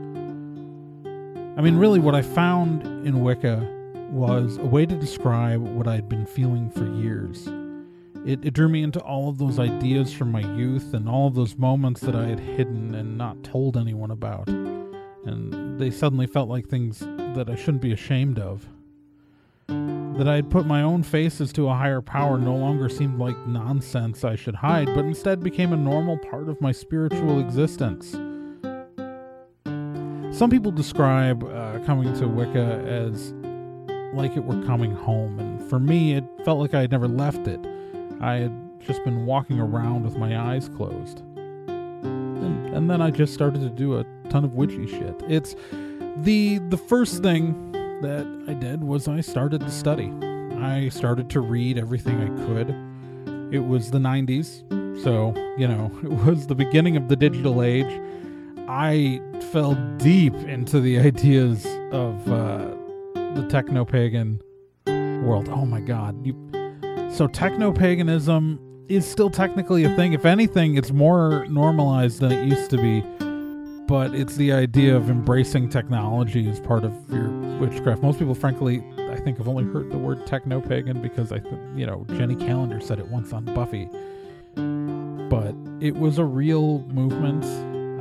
I 1.57 1.61
mean, 1.61 1.77
really, 1.77 1.99
what 1.99 2.15
I 2.15 2.23
found 2.23 2.83
in 3.07 3.23
Wicca 3.23 3.69
was 4.11 4.59
a 4.59 4.65
way 4.65 4.87
to 4.87 4.95
describe 4.95 5.61
what 5.61 5.89
I'd 5.89 6.09
been 6.09 6.27
feeling 6.27 6.71
for 6.71 6.87
years. 6.87 7.47
It, 8.27 8.45
it, 8.45 8.55
drew 8.55 8.69
me 8.69 8.83
into 8.83 9.01
all 9.01 9.29
of 9.29 9.39
those 9.39 9.59
ideas 9.59 10.13
from 10.13 10.31
my 10.31 10.43
youth 10.55 10.95
and 10.95 11.09
all 11.09 11.27
of 11.27 11.35
those 11.35 11.57
moments 11.57 12.01
that 12.03 12.15
I 12.15 12.27
had 12.27 12.39
hidden 12.39 12.95
and 12.95 13.19
not 13.19 13.43
told 13.43 13.77
anyone 13.77 14.13
about. 14.13 14.49
And 14.49 15.81
they 15.81 15.91
suddenly 15.91 16.27
felt 16.27 16.49
like 16.49 16.69
things 16.69 17.01
that 17.01 17.49
I 17.51 17.57
shouldn't 17.57 17.83
be 17.83 17.93
ashamed 17.93 18.39
of. 18.39 18.67
That 20.23 20.31
I 20.31 20.37
had 20.37 20.51
put 20.51 20.67
my 20.67 20.83
own 20.83 21.03
faces 21.03 21.53
to 21.55 21.69
a 21.69 21.75
higher 21.75 22.01
power 22.01 22.39
no 22.39 22.55
longer 22.55 22.89
seemed 22.89 23.19
like 23.19 23.37
nonsense 23.45 24.23
I 24.23 24.37
should 24.37 24.55
hide, 24.55 24.87
but 24.95 25.05
instead 25.05 25.41
became 25.41 25.73
a 25.73 25.77
normal 25.77 26.17
part 26.17 26.49
of 26.49 26.61
my 26.61 26.71
spiritual 26.71 27.41
existence. 27.41 28.13
some 30.33 30.49
people 30.49 30.71
describe 30.71 31.43
uh, 31.43 31.81
coming 31.81 32.15
to 32.21 32.29
Wicca 32.29 32.85
as 32.87 33.33
like 34.15 34.37
it 34.37 34.45
were 34.45 34.63
coming 34.65 34.95
home, 34.95 35.41
and 35.41 35.61
for 35.69 35.81
me, 35.81 36.13
it 36.13 36.25
felt 36.45 36.61
like 36.61 36.73
I 36.73 36.83
had 36.83 36.93
never 36.93 37.09
left 37.09 37.49
it. 37.49 37.59
I 38.21 38.35
had 38.35 38.53
just 38.79 39.03
been 39.03 39.27
walking 39.27 39.59
around 39.59 40.05
with 40.05 40.17
my 40.17 40.39
eyes 40.39 40.69
closed. 40.69 41.19
And, 41.67 42.77
and 42.77 42.89
then 42.89 43.03
I 43.03 43.11
just 43.11 43.35
started 43.35 43.61
to 43.63 43.71
do 43.71 43.99
a 43.99 44.07
ton 44.29 44.45
of 44.45 44.55
witchy 44.55 44.87
shit. 44.87 45.21
It's 45.29 45.57
the 46.19 46.61
the 46.69 46.77
first 46.77 47.25
thing 47.25 47.73
that 48.03 48.27
I 48.49 48.55
did 48.55 48.85
was 48.85 49.09
I 49.09 49.21
started 49.21 49.61
to 49.61 49.71
study. 49.71 50.13
I 50.61 50.89
started 50.91 51.31
to 51.31 51.41
read 51.41 51.79
everything 51.79 52.21
I 52.21 52.47
could. 52.47 52.71
It 53.55 53.61
was 53.61 53.91
the 53.91 53.99
90s, 53.99 54.63
so, 55.03 55.35
you 55.59 55.67
know, 55.67 55.91
it 56.03 56.27
was 56.27 56.47
the 56.47 56.55
beginning 56.55 56.97
of 56.97 57.09
the 57.09 57.17
digital 57.17 57.63
age. 57.63 58.01
I 58.69 59.21
fell 59.53 59.75
deep 59.97 60.35
into 60.35 60.81
the 60.81 60.99
ideas 60.99 61.67
of 61.91 62.31
uh, 62.31 62.69
the 63.35 63.47
techno 63.51 63.85
pagan 63.85 64.41
world. 64.87 65.49
Oh 65.49 65.65
my 65.65 65.81
god. 65.81 66.25
You, 66.25 66.35
so, 67.13 67.27
techno 67.27 67.73
paganism 67.73 68.59
is 68.89 69.11
still 69.11 69.31
technically 69.31 69.85
a 69.85 69.95
thing. 69.97 70.13
If 70.13 70.25
anything, 70.25 70.77
it's 70.77 70.91
more 70.91 71.47
normalized 71.49 72.21
than 72.21 72.33
it 72.33 72.47
used 72.47 72.71
to 72.71 72.77
be. 72.79 73.05
But 73.93 74.15
it's 74.15 74.37
the 74.37 74.53
idea 74.55 74.97
of 74.97 75.11
embracing 75.11 75.69
technology 75.69 76.49
as 76.49 76.59
part 76.59 76.83
of 76.83 76.95
your 77.13 77.29
witchcraft. 77.59 78.03
Most 78.03 78.19
people, 78.19 78.35
frankly, 78.35 78.83
I 79.11 79.17
think 79.17 79.37
have 79.37 79.49
only 79.49 79.65
heard 79.65 79.91
the 79.91 79.99
word 79.99 80.27
techno 80.27 80.63
pagan 80.63 81.03
because 81.03 81.31
I 81.31 81.41
think, 81.41 81.61
you 81.77 81.85
know, 81.85 82.07
Jenny 82.17 82.35
Calendar 82.35 82.81
said 82.81 82.99
it 82.99 83.07
once 83.09 83.35
on 83.35 83.45
Buffy. 83.45 83.91
But 85.29 85.55
it 85.85 85.95
was 85.95 86.17
a 86.17 86.25
real 86.25 86.79
movement. 86.85 87.45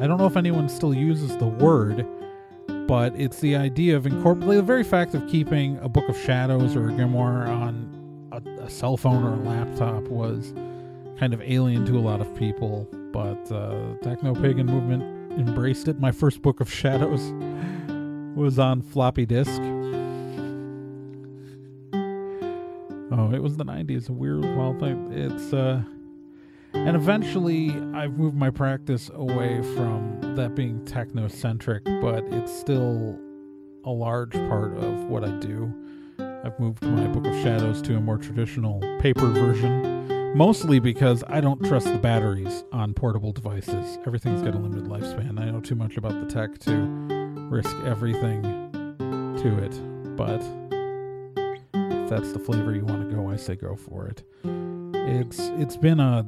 I 0.02 0.08
don't 0.08 0.18
know 0.18 0.28
if 0.28 0.38
anyone 0.38 0.70
still 0.70 0.94
uses 0.94 1.36
the 1.36 1.48
word, 1.48 2.08
but 2.88 3.14
it's 3.20 3.42
the 3.42 3.58
idea 3.58 3.98
of 3.98 4.06
incorporating 4.06 4.56
the 4.56 4.64
very 4.64 4.86
fact 4.86 5.14
of 5.14 5.28
keeping 5.28 5.78
a 5.80 5.90
book 5.90 6.08
of 6.08 6.18
shadows 6.18 6.74
or 6.74 6.88
a 6.88 6.92
grimoire 6.94 7.50
on 7.50 8.30
a, 8.32 8.64
a 8.64 8.70
cell 8.70 8.96
phone 8.96 9.26
or 9.26 9.34
a 9.34 9.40
laptop 9.46 10.04
was 10.04 10.54
kind 11.20 11.34
of 11.34 11.42
alien 11.42 11.86
to 11.88 11.98
a 11.98 12.00
lot 12.00 12.22
of 12.22 12.34
people, 12.38 12.88
but 13.12 13.52
uh, 13.52 13.94
techno 14.02 14.34
pagan 14.34 14.68
movement 14.68 15.21
embraced 15.38 15.88
it. 15.88 16.00
My 16.00 16.12
first 16.12 16.42
book 16.42 16.60
of 16.60 16.72
shadows 16.72 17.34
was 18.36 18.60
on 18.60 18.82
floppy 18.82 19.26
disk. 19.26 19.62
Oh, 23.14 23.32
it 23.34 23.42
was 23.44 23.58
the 23.58 23.66
'90s. 23.66 24.10
A 24.10 24.14
weird, 24.14 24.44
wild 24.56 24.80
thing. 24.80 25.12
It's 25.12 25.54
uh, 25.54 25.82
and 26.74 26.96
eventually 26.96 27.72
I've 27.94 28.18
moved 28.18 28.36
my 28.36 28.50
practice 28.50 29.10
away 29.14 29.62
from 29.76 30.36
that 30.36 30.56
being 30.56 30.84
techno 30.86 31.28
centric, 31.28 31.84
but 32.02 32.24
it's 32.32 32.52
still 32.52 33.20
a 33.84 33.92
large 33.92 34.34
part 34.34 34.78
of 34.78 35.06
what 35.06 35.24
I 35.24 35.32
do. 35.40 35.74
I've 36.20 36.60
moved 36.60 36.84
my 36.84 37.08
Book 37.08 37.28
of 37.28 37.34
Shadows 37.44 37.82
to 37.84 37.96
a 37.98 38.00
more 38.00 38.18
traditional 38.18 38.80
paper 39.00 39.28
version 39.28 40.21
Mostly 40.34 40.80
because 40.80 41.26
I 41.28 41.42
don't 41.42 41.62
trust 41.66 41.88
the 41.88 41.98
batteries 41.98 42.64
on 42.72 42.94
portable 42.94 43.34
devices. 43.34 44.00
Everything's 44.06 44.42
got 44.42 44.56
a 44.56 44.58
limited 44.58 44.86
lifespan. 44.86 45.38
I 45.38 45.52
know 45.52 45.60
too 45.60 45.76
much 45.76 45.98
about 45.98 46.14
the 46.14 46.34
tech 46.34 46.58
to 46.60 46.72
risk 47.50 47.76
everything 47.86 48.42
to 49.42 49.58
it. 49.58 50.16
But 50.16 50.42
if 51.74 52.10
that's 52.10 52.32
the 52.32 52.40
flavor 52.40 52.74
you 52.74 52.86
want 52.86 53.10
to 53.10 53.16
go, 53.16 53.30
I 53.30 53.36
say 53.36 53.56
go 53.56 53.76
for 53.76 54.08
it. 54.08 54.24
It's 54.94 55.40
it's 55.40 55.76
been 55.76 56.00
a 56.00 56.26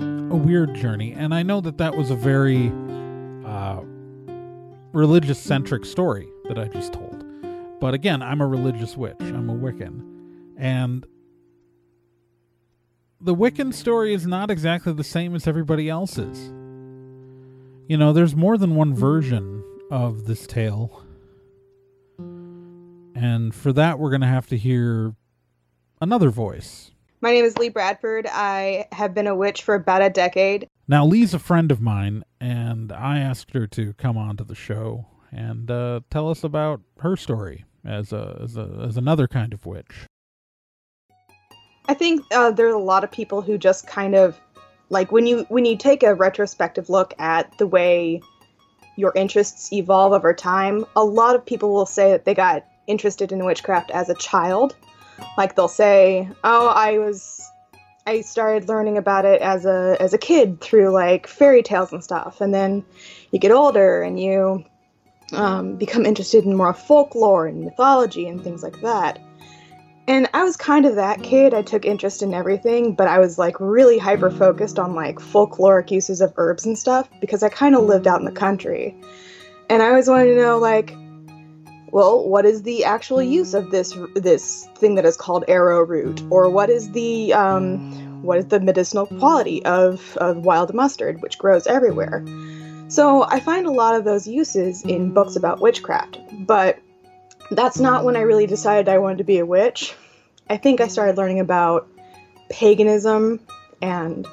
a 0.00 0.36
weird 0.36 0.74
journey, 0.74 1.12
and 1.12 1.34
I 1.34 1.42
know 1.42 1.60
that 1.60 1.76
that 1.78 1.94
was 1.94 2.10
a 2.10 2.16
very 2.16 2.72
uh, 3.44 3.82
religious 4.92 5.38
centric 5.38 5.84
story 5.84 6.26
that 6.48 6.58
I 6.58 6.68
just 6.68 6.94
told. 6.94 7.22
But 7.80 7.92
again, 7.92 8.22
I'm 8.22 8.40
a 8.40 8.46
religious 8.46 8.96
witch. 8.96 9.20
I'm 9.20 9.50
a 9.50 9.54
Wiccan, 9.54 10.02
and 10.56 11.06
the 13.24 13.34
Wiccan 13.34 13.72
story 13.72 14.12
is 14.12 14.26
not 14.26 14.50
exactly 14.50 14.92
the 14.92 15.02
same 15.02 15.34
as 15.34 15.46
everybody 15.46 15.88
else's. 15.88 16.52
You 17.88 17.96
know, 17.96 18.12
there's 18.12 18.36
more 18.36 18.58
than 18.58 18.74
one 18.74 18.94
version 18.94 19.64
of 19.90 20.26
this 20.26 20.46
tale. 20.46 21.02
And 22.18 23.54
for 23.54 23.72
that, 23.72 23.98
we're 23.98 24.10
going 24.10 24.20
to 24.20 24.26
have 24.26 24.46
to 24.48 24.58
hear 24.58 25.14
another 26.02 26.28
voice. 26.28 26.90
My 27.22 27.32
name 27.32 27.46
is 27.46 27.56
Lee 27.56 27.70
Bradford. 27.70 28.26
I 28.30 28.88
have 28.92 29.14
been 29.14 29.26
a 29.26 29.34
witch 29.34 29.62
for 29.62 29.74
about 29.74 30.02
a 30.02 30.10
decade. 30.10 30.68
Now, 30.86 31.06
Lee's 31.06 31.32
a 31.32 31.38
friend 31.38 31.72
of 31.72 31.80
mine, 31.80 32.24
and 32.40 32.92
I 32.92 33.20
asked 33.20 33.54
her 33.54 33.66
to 33.68 33.94
come 33.94 34.18
on 34.18 34.36
to 34.36 34.44
the 34.44 34.54
show 34.54 35.06
and 35.32 35.70
uh, 35.70 36.00
tell 36.10 36.28
us 36.28 36.44
about 36.44 36.82
her 37.00 37.16
story 37.16 37.64
as 37.86 38.12
a, 38.12 38.38
as 38.42 38.58
a 38.58 38.84
as 38.86 38.96
another 38.98 39.26
kind 39.26 39.54
of 39.54 39.64
witch. 39.64 40.06
I 41.86 41.94
think 41.94 42.24
uh, 42.32 42.50
there's 42.50 42.74
a 42.74 42.78
lot 42.78 43.04
of 43.04 43.10
people 43.10 43.42
who 43.42 43.58
just 43.58 43.86
kind 43.86 44.14
of 44.14 44.38
like 44.90 45.12
when 45.12 45.26
you 45.26 45.44
when 45.48 45.64
you 45.64 45.76
take 45.76 46.02
a 46.02 46.14
retrospective 46.14 46.88
look 46.88 47.14
at 47.18 47.56
the 47.58 47.66
way 47.66 48.20
your 48.96 49.12
interests 49.14 49.72
evolve 49.72 50.12
over 50.12 50.32
time. 50.32 50.84
A 50.96 51.04
lot 51.04 51.34
of 51.34 51.44
people 51.44 51.72
will 51.72 51.86
say 51.86 52.12
that 52.12 52.24
they 52.24 52.34
got 52.34 52.64
interested 52.86 53.32
in 53.32 53.44
witchcraft 53.44 53.90
as 53.90 54.08
a 54.08 54.14
child. 54.14 54.76
Like 55.36 55.56
they'll 55.56 55.68
say, 55.68 56.28
"Oh, 56.42 56.68
I 56.68 56.98
was 56.98 57.50
I 58.06 58.20
started 58.20 58.68
learning 58.68 58.98
about 58.98 59.24
it 59.24 59.40
as 59.42 59.66
a 59.66 59.96
as 60.00 60.12
a 60.14 60.18
kid 60.18 60.60
through 60.60 60.90
like 60.90 61.26
fairy 61.26 61.62
tales 61.62 61.92
and 61.92 62.02
stuff, 62.02 62.40
and 62.40 62.54
then 62.54 62.84
you 63.30 63.38
get 63.38 63.50
older 63.50 64.02
and 64.02 64.20
you 64.20 64.64
um, 65.32 65.76
become 65.76 66.06
interested 66.06 66.44
in 66.44 66.56
more 66.56 66.72
folklore 66.72 67.46
and 67.46 67.64
mythology 67.64 68.28
and 68.28 68.42
things 68.42 68.62
like 68.62 68.80
that." 68.80 69.18
And 70.06 70.28
I 70.34 70.44
was 70.44 70.56
kind 70.56 70.84
of 70.84 70.96
that 70.96 71.22
kid. 71.22 71.54
I 71.54 71.62
took 71.62 71.86
interest 71.86 72.22
in 72.22 72.34
everything, 72.34 72.94
but 72.94 73.08
I 73.08 73.18
was 73.18 73.38
like 73.38 73.58
really 73.58 73.98
hyper 73.98 74.30
focused 74.30 74.78
on 74.78 74.94
like 74.94 75.18
folkloric 75.18 75.90
uses 75.90 76.20
of 76.20 76.32
herbs 76.36 76.66
and 76.66 76.78
stuff 76.78 77.08
because 77.20 77.42
I 77.42 77.48
kind 77.48 77.74
of 77.74 77.84
lived 77.84 78.06
out 78.06 78.18
in 78.18 78.26
the 78.26 78.32
country. 78.32 78.94
And 79.70 79.82
I 79.82 79.88
always 79.88 80.08
wanted 80.08 80.34
to 80.34 80.36
know 80.36 80.58
like 80.58 80.94
well, 81.94 82.28
what 82.28 82.44
is 82.44 82.64
the 82.64 82.84
actual 82.84 83.22
use 83.22 83.54
of 83.54 83.70
this 83.70 83.96
this 84.16 84.68
thing 84.74 84.96
that 84.96 85.04
is 85.04 85.16
called 85.16 85.44
arrowroot 85.46 86.20
or 86.28 86.50
what 86.50 86.68
is 86.68 86.90
the 86.90 87.32
um, 87.32 88.22
what 88.24 88.36
is 88.36 88.46
the 88.46 88.58
medicinal 88.58 89.06
quality 89.06 89.64
of, 89.64 90.16
of 90.16 90.38
wild 90.38 90.74
mustard 90.74 91.22
which 91.22 91.38
grows 91.38 91.68
everywhere? 91.68 92.24
So, 92.88 93.22
I 93.22 93.38
find 93.38 93.64
a 93.66 93.70
lot 93.70 93.94
of 93.94 94.04
those 94.04 94.26
uses 94.26 94.82
in 94.82 95.14
books 95.14 95.36
about 95.36 95.60
witchcraft, 95.60 96.18
but 96.46 96.80
that's 97.50 97.78
not 97.78 98.04
when 98.04 98.16
I 98.16 98.20
really 98.20 98.46
decided 98.46 98.88
I 98.88 98.98
wanted 98.98 99.18
to 99.18 99.24
be 99.24 99.38
a 99.38 99.46
witch. 99.46 99.94
I 100.48 100.56
think 100.56 100.80
I 100.80 100.88
started 100.88 101.16
learning 101.16 101.40
about 101.40 101.88
paganism 102.50 103.40
and 103.80 104.26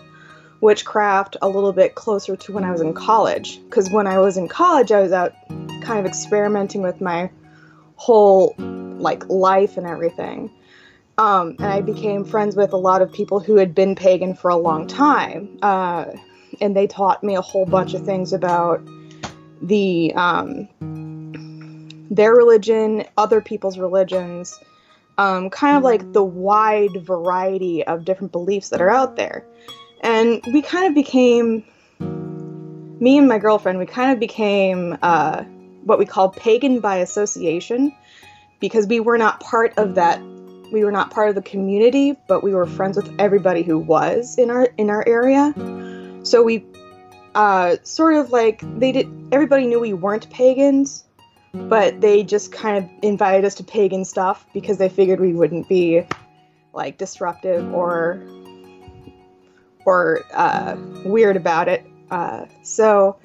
witchcraft 0.61 1.37
a 1.41 1.49
little 1.49 1.73
bit 1.73 1.95
closer 1.95 2.35
to 2.35 2.53
when 2.53 2.63
I 2.63 2.71
was 2.71 2.81
in 2.81 2.93
college. 2.93 3.61
Because 3.63 3.89
when 3.89 4.07
I 4.07 4.19
was 4.19 4.37
in 4.37 4.47
college, 4.47 4.91
I 4.91 5.01
was 5.01 5.11
out 5.11 5.33
kind 5.81 5.99
of 5.99 6.05
experimenting 6.05 6.81
with 6.81 7.01
my 7.01 7.29
whole 7.95 8.55
like 8.57 9.27
life 9.29 9.77
and 9.77 9.87
everything. 9.87 10.51
Um, 11.17 11.55
and 11.59 11.67
I 11.67 11.81
became 11.81 12.23
friends 12.23 12.55
with 12.55 12.73
a 12.73 12.77
lot 12.77 13.01
of 13.01 13.11
people 13.11 13.39
who 13.39 13.57
had 13.57 13.75
been 13.75 13.95
pagan 13.95 14.33
for 14.35 14.49
a 14.49 14.55
long 14.55 14.87
time. 14.87 15.57
Uh, 15.61 16.05
and 16.59 16.75
they 16.75 16.87
taught 16.87 17.23
me 17.23 17.35
a 17.35 17.41
whole 17.41 17.65
bunch 17.65 17.93
of 17.93 18.05
things 18.05 18.33
about 18.33 18.81
the 19.61 20.13
um, 20.15 20.67
their 22.11 22.35
religion, 22.35 23.05
other 23.17 23.41
people's 23.41 23.79
religions, 23.79 24.59
um, 25.17 25.49
kind 25.49 25.77
of 25.77 25.83
like 25.83 26.13
the 26.13 26.23
wide 26.23 27.03
variety 27.03 27.83
of 27.85 28.05
different 28.05 28.31
beliefs 28.31 28.69
that 28.69 28.81
are 28.81 28.89
out 28.89 29.15
there. 29.15 29.43
And 30.01 30.43
we 30.53 30.61
kind 30.61 30.87
of 30.87 30.93
became, 30.93 31.63
me 32.99 33.17
and 33.17 33.27
my 33.27 33.39
girlfriend, 33.39 33.79
we 33.79 33.85
kind 33.85 34.11
of 34.11 34.19
became 34.19 34.97
uh, 35.01 35.43
what 35.85 35.97
we 35.97 36.05
call 36.05 36.29
pagan 36.29 36.81
by 36.81 36.97
association 36.97 37.95
because 38.59 38.87
we 38.87 38.99
were 38.99 39.17
not 39.17 39.39
part 39.39 39.73
of 39.77 39.95
that 39.95 40.21
we 40.71 40.85
were 40.85 40.91
not 40.91 41.11
part 41.11 41.27
of 41.27 41.35
the 41.35 41.41
community 41.41 42.15
but 42.27 42.43
we 42.43 42.53
were 42.53 42.65
friends 42.65 42.95
with 42.95 43.13
everybody 43.19 43.61
who 43.61 43.77
was 43.77 44.37
in 44.37 44.49
our 44.49 44.69
in 44.77 44.89
our 44.89 45.03
area 45.07 45.53
so 46.23 46.41
we 46.41 46.65
uh, 47.33 47.77
sort 47.83 48.13
of 48.13 48.31
like 48.31 48.61
they 48.79 48.91
did 48.91 49.09
everybody 49.31 49.65
knew 49.65 49.79
we 49.79 49.93
weren't 49.93 50.29
pagans 50.29 51.05
but 51.53 52.01
they 52.01 52.23
just 52.23 52.51
kind 52.51 52.77
of 52.77 52.89
invited 53.01 53.45
us 53.45 53.55
to 53.55 53.63
pagan 53.63 54.05
stuff 54.05 54.45
because 54.53 54.77
they 54.77 54.89
figured 54.89 55.19
we 55.19 55.33
wouldn't 55.33 55.67
be 55.67 56.05
like 56.73 56.97
disruptive 56.97 57.73
or 57.73 58.21
or 59.85 60.21
uh, 60.33 60.75
weird 61.05 61.35
about 61.35 61.67
it. 61.67 61.85
Uh, 62.09 62.45
so 62.63 63.17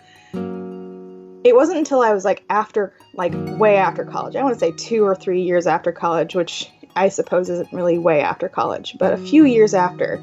it 1.44 1.54
wasn't 1.54 1.78
until 1.78 2.00
I 2.00 2.12
was 2.12 2.24
like 2.24 2.42
after, 2.50 2.92
like 3.14 3.32
way 3.58 3.76
after 3.76 4.04
college. 4.04 4.36
I 4.36 4.42
want 4.42 4.54
to 4.54 4.58
say 4.58 4.72
two 4.72 5.04
or 5.04 5.14
three 5.14 5.42
years 5.42 5.66
after 5.66 5.92
college, 5.92 6.34
which 6.34 6.70
I 6.96 7.08
suppose 7.08 7.48
isn't 7.50 7.72
really 7.72 7.98
way 7.98 8.20
after 8.20 8.48
college, 8.48 8.96
but 8.98 9.12
a 9.12 9.16
few 9.16 9.44
years 9.44 9.74
after, 9.74 10.22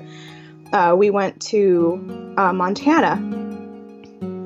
uh, 0.74 0.96
we 0.98 1.12
went 1.12 1.40
to 1.44 2.34
uh, 2.38 2.52
Montana 2.52 3.43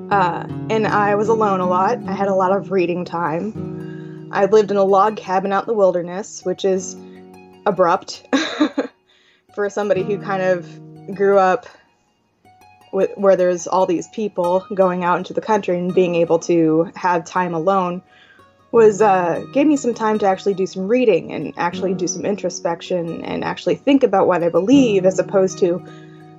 Uh, 0.10 0.48
and 0.70 0.88
I 0.88 1.16
was 1.16 1.28
alone 1.28 1.60
a 1.60 1.68
lot. 1.68 2.00
I 2.08 2.14
had 2.14 2.30
a 2.30 2.34
lot 2.34 2.54
of 2.54 2.72
reading 2.72 3.04
time. 3.04 4.30
I 4.32 4.46
lived 4.46 4.72
in 4.72 4.78
a 4.78 4.84
log 4.84 5.18
cabin 5.18 5.52
out 5.52 5.64
in 5.64 5.68
the 5.68 5.74
wilderness, 5.74 6.44
which 6.46 6.64
is 6.64 6.96
abrupt 7.66 8.26
for 9.54 9.70
somebody 9.70 10.04
who 10.04 10.18
kind 10.18 10.42
of 10.42 11.16
grew 11.16 11.38
up 11.38 11.66
with, 12.94 13.12
where 13.18 13.36
there's 13.36 13.68
all 13.68 13.86
these 13.86 14.08
people 14.10 14.66
going 14.74 15.04
out 15.04 15.18
into 15.18 15.34
the 15.34 15.42
country 15.42 15.78
and 15.78 15.94
being 15.94 16.16
able 16.16 16.40
to 16.40 16.90
have 16.96 17.26
time 17.26 17.54
alone 17.54 18.02
was 18.72 19.02
uh, 19.02 19.44
gave 19.54 19.68
me 19.68 19.76
some 19.76 19.94
time 19.94 20.20
to 20.20 20.26
actually 20.26 20.54
do 20.54 20.66
some 20.66 20.88
reading 20.88 21.32
and 21.32 21.54
actually 21.58 21.94
do 21.94 22.08
some 22.08 22.26
introspection 22.26 23.24
and 23.24 23.44
actually 23.44 23.76
think 23.76 24.04
about 24.04 24.28
what 24.28 24.44
I 24.44 24.50
believe 24.50 25.06
as 25.06 25.20
opposed 25.20 25.60
to 25.60 25.84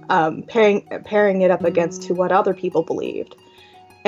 um, 0.09 0.43
pairing 0.43 0.87
pairing 1.05 1.43
it 1.43 1.51
up 1.51 1.65
against 1.65 2.03
to 2.05 2.15
what 2.15 2.33
other 2.33 2.55
people 2.55 2.83
believed. 2.83 3.35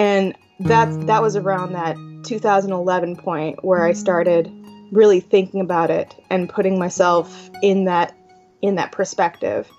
And 0.00 0.34
that 0.60 1.06
that 1.08 1.20
was 1.20 1.36
around 1.36 1.74
that 1.74 1.94
2011 2.24 3.16
point 3.16 3.62
where 3.62 3.84
I 3.84 3.92
started 3.92 4.50
really 4.90 5.20
thinking 5.20 5.60
about 5.60 5.90
it 5.90 6.14
and 6.30 6.48
putting 6.48 6.78
myself 6.78 7.50
in 7.62 7.84
that 7.84 8.16
in 8.62 8.76
that 8.76 8.92
perspective 8.92 9.70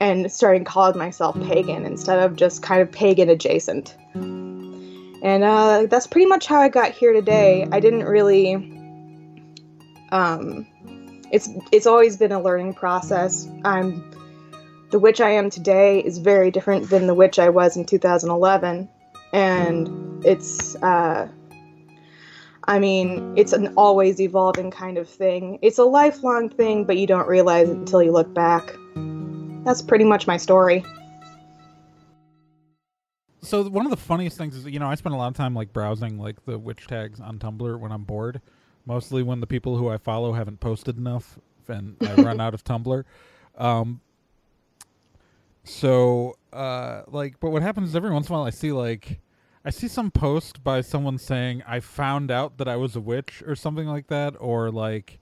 and 0.00 0.32
starting 0.32 0.64
calling 0.64 0.96
myself 0.96 1.38
pagan 1.42 1.84
instead 1.84 2.20
of 2.20 2.36
just 2.36 2.62
kind 2.62 2.80
of 2.80 2.90
pagan 2.90 3.28
adjacent. 3.28 3.94
And 4.14 5.44
uh, 5.44 5.88
that's 5.90 6.06
pretty 6.06 6.26
much 6.26 6.46
how 6.46 6.62
I 6.62 6.70
got 6.70 6.92
here 6.92 7.12
today. 7.12 7.68
I 7.70 7.80
didn't 7.80 8.04
really. 8.04 8.54
Um, 10.10 10.66
it's 11.30 11.50
it's 11.70 11.86
always 11.86 12.16
been 12.16 12.32
a 12.32 12.40
learning 12.40 12.72
process. 12.72 13.46
I'm 13.62 14.10
the 14.90 14.98
witch 14.98 15.20
I 15.20 15.32
am 15.32 15.50
today 15.50 15.98
is 16.02 16.16
very 16.16 16.50
different 16.50 16.88
than 16.88 17.06
the 17.06 17.14
witch 17.14 17.38
I 17.38 17.50
was 17.50 17.76
in 17.76 17.84
2011, 17.84 18.88
and 19.34 20.24
it's. 20.24 20.76
Uh, 20.76 21.28
I 22.66 22.78
mean, 22.78 23.34
it's 23.36 23.52
an 23.52 23.74
always 23.76 24.22
evolving 24.22 24.70
kind 24.70 24.96
of 24.96 25.06
thing. 25.06 25.58
It's 25.60 25.76
a 25.76 25.84
lifelong 25.84 26.48
thing, 26.48 26.84
but 26.84 26.96
you 26.96 27.06
don't 27.06 27.28
realize 27.28 27.68
it 27.68 27.76
until 27.76 28.02
you 28.02 28.10
look 28.10 28.32
back. 28.32 28.74
That's 29.66 29.82
pretty 29.82 30.04
much 30.04 30.26
my 30.26 30.38
story 30.38 30.82
so 33.44 33.62
one 33.64 33.84
of 33.84 33.90
the 33.90 33.96
funniest 33.96 34.36
things 34.36 34.56
is 34.56 34.64
you 34.66 34.78
know 34.78 34.88
I 34.88 34.94
spend 34.94 35.14
a 35.14 35.18
lot 35.18 35.28
of 35.28 35.34
time 35.34 35.54
like 35.54 35.72
browsing 35.72 36.18
like 36.18 36.44
the 36.44 36.58
witch 36.58 36.86
tags 36.86 37.20
on 37.20 37.38
Tumblr 37.38 37.78
when 37.78 37.92
I'm 37.92 38.04
bored, 38.04 38.40
mostly 38.86 39.22
when 39.22 39.40
the 39.40 39.46
people 39.46 39.76
who 39.76 39.88
I 39.88 39.98
follow 39.98 40.32
haven't 40.32 40.60
posted 40.60 40.96
enough 40.96 41.38
and 41.68 41.96
I 42.00 42.14
run 42.14 42.40
out 42.40 42.54
of 42.54 42.64
Tumblr. 42.64 43.04
Um, 43.56 44.00
so 45.64 46.36
uh, 46.52 47.02
like, 47.08 47.40
but 47.40 47.50
what 47.50 47.62
happens 47.62 47.90
is 47.90 47.96
every 47.96 48.10
once 48.10 48.28
in 48.28 48.34
a 48.34 48.38
while 48.38 48.46
I 48.46 48.50
see 48.50 48.72
like 48.72 49.20
I 49.64 49.70
see 49.70 49.88
some 49.88 50.10
post 50.10 50.62
by 50.62 50.82
someone 50.82 51.18
saying 51.18 51.62
I 51.66 51.80
found 51.80 52.30
out 52.30 52.58
that 52.58 52.68
I 52.68 52.76
was 52.76 52.94
a 52.94 53.00
witch 53.00 53.42
or 53.46 53.56
something 53.56 53.86
like 53.86 54.08
that, 54.08 54.34
or 54.38 54.70
like 54.70 55.18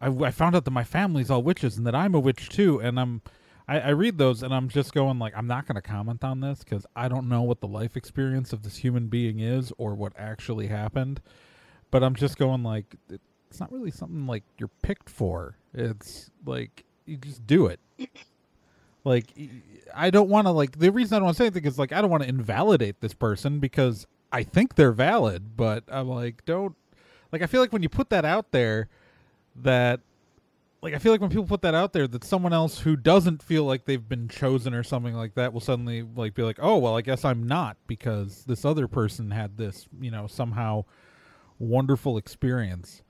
I, 0.00 0.08
I 0.08 0.30
found 0.30 0.56
out 0.56 0.64
that 0.64 0.70
my 0.70 0.84
family's 0.84 1.30
all 1.30 1.42
witches 1.42 1.76
and 1.76 1.86
that 1.86 1.94
I'm 1.94 2.14
a 2.14 2.20
witch 2.20 2.48
too, 2.48 2.80
and 2.80 2.98
I'm 2.98 3.22
I, 3.68 3.80
I 3.80 3.88
read 3.90 4.18
those 4.18 4.42
and 4.42 4.54
I'm 4.54 4.68
just 4.68 4.92
going 4.94 5.18
like 5.18 5.34
I'm 5.36 5.46
not 5.46 5.66
going 5.66 5.76
to 5.76 5.82
comment 5.82 6.24
on 6.24 6.40
this 6.40 6.60
because 6.60 6.86
I 6.96 7.08
don't 7.08 7.28
know 7.28 7.42
what 7.42 7.60
the 7.60 7.68
life 7.68 7.96
experience 7.96 8.52
of 8.52 8.62
this 8.62 8.78
human 8.78 9.08
being 9.08 9.40
is 9.40 9.72
or 9.78 9.94
what 9.94 10.14
actually 10.16 10.68
happened. 10.68 11.20
But 11.90 12.02
I'm 12.02 12.14
just 12.14 12.38
going 12.38 12.62
like 12.62 12.96
it's 13.08 13.60
not 13.60 13.70
really 13.70 13.90
something 13.90 14.26
like 14.26 14.44
you're 14.58 14.70
picked 14.80 15.10
for. 15.10 15.56
It's 15.74 16.30
like 16.46 16.84
you 17.04 17.18
just 17.18 17.46
do 17.46 17.66
it. 17.66 17.80
Like 19.04 19.32
I 19.94 20.10
don't 20.10 20.28
want 20.28 20.46
to 20.46 20.50
like 20.50 20.78
the 20.78 20.90
reason 20.90 21.16
I 21.16 21.18
don't 21.18 21.26
want 21.26 21.36
to 21.36 21.42
say 21.42 21.46
anything 21.46 21.64
is 21.64 21.78
like 21.78 21.92
I 21.92 22.00
don't 22.00 22.10
want 22.10 22.22
to 22.22 22.28
invalidate 22.28 23.00
this 23.00 23.14
person 23.14 23.58
because 23.58 24.06
I 24.30 24.42
think 24.42 24.74
they're 24.74 24.92
valid, 24.92 25.56
but 25.56 25.84
I'm 25.88 26.08
like 26.08 26.44
don't 26.44 26.76
like 27.32 27.42
I 27.42 27.46
feel 27.46 27.60
like 27.60 27.72
when 27.72 27.82
you 27.82 27.88
put 27.88 28.10
that 28.10 28.24
out 28.24 28.52
there 28.52 28.88
that 29.56 30.00
like 30.82 30.94
I 30.94 30.98
feel 30.98 31.12
like 31.12 31.20
when 31.20 31.30
people 31.30 31.46
put 31.46 31.62
that 31.62 31.74
out 31.74 31.92
there, 31.92 32.08
that 32.08 32.24
someone 32.24 32.52
else 32.52 32.80
who 32.80 32.96
doesn't 32.96 33.42
feel 33.42 33.64
like 33.64 33.84
they've 33.84 34.08
been 34.08 34.28
chosen 34.28 34.74
or 34.74 34.82
something 34.82 35.14
like 35.14 35.34
that 35.34 35.52
will 35.52 35.60
suddenly 35.60 36.02
like 36.02 36.34
be 36.34 36.42
like, 36.42 36.58
oh 36.60 36.78
well, 36.78 36.96
I 36.96 37.02
guess 37.02 37.24
I'm 37.24 37.46
not 37.46 37.76
because 37.86 38.44
this 38.44 38.64
other 38.64 38.88
person 38.88 39.30
had 39.30 39.56
this, 39.56 39.88
you 40.00 40.10
know, 40.10 40.26
somehow 40.26 40.84
wonderful 41.58 42.18
experience. 42.18 43.02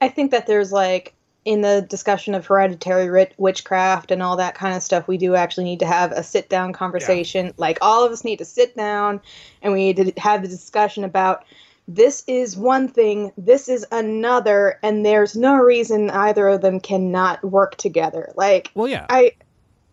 I 0.00 0.08
think 0.08 0.30
that 0.30 0.46
there's 0.46 0.72
like 0.72 1.14
in 1.44 1.60
the 1.60 1.84
discussion 1.88 2.34
of 2.34 2.46
hereditary 2.46 3.28
witchcraft 3.36 4.10
and 4.10 4.22
all 4.22 4.36
that 4.36 4.54
kind 4.54 4.76
of 4.76 4.82
stuff, 4.82 5.08
we 5.08 5.16
do 5.16 5.34
actually 5.34 5.64
need 5.64 5.80
to 5.80 5.86
have 5.86 6.12
a 6.12 6.22
sit 6.22 6.48
down 6.48 6.72
conversation. 6.72 7.46
Yeah. 7.46 7.52
Like 7.56 7.78
all 7.82 8.04
of 8.04 8.12
us 8.12 8.24
need 8.24 8.38
to 8.38 8.44
sit 8.44 8.76
down 8.76 9.20
and 9.60 9.72
we 9.72 9.92
need 9.92 9.96
to 9.96 10.20
have 10.20 10.42
the 10.42 10.48
discussion 10.48 11.02
about 11.04 11.44
this 11.88 12.22
is 12.26 12.56
one 12.56 12.88
thing, 12.88 13.32
this 13.36 13.68
is 13.68 13.84
another, 13.90 14.78
and 14.82 15.04
there's 15.04 15.34
no 15.34 15.56
reason 15.56 16.10
either 16.10 16.46
of 16.48 16.60
them 16.60 16.78
cannot 16.78 17.42
work 17.44 17.76
together. 17.76 18.32
Like, 18.36 18.70
well, 18.74 18.86
yeah, 18.86 19.06
I. 19.08 19.32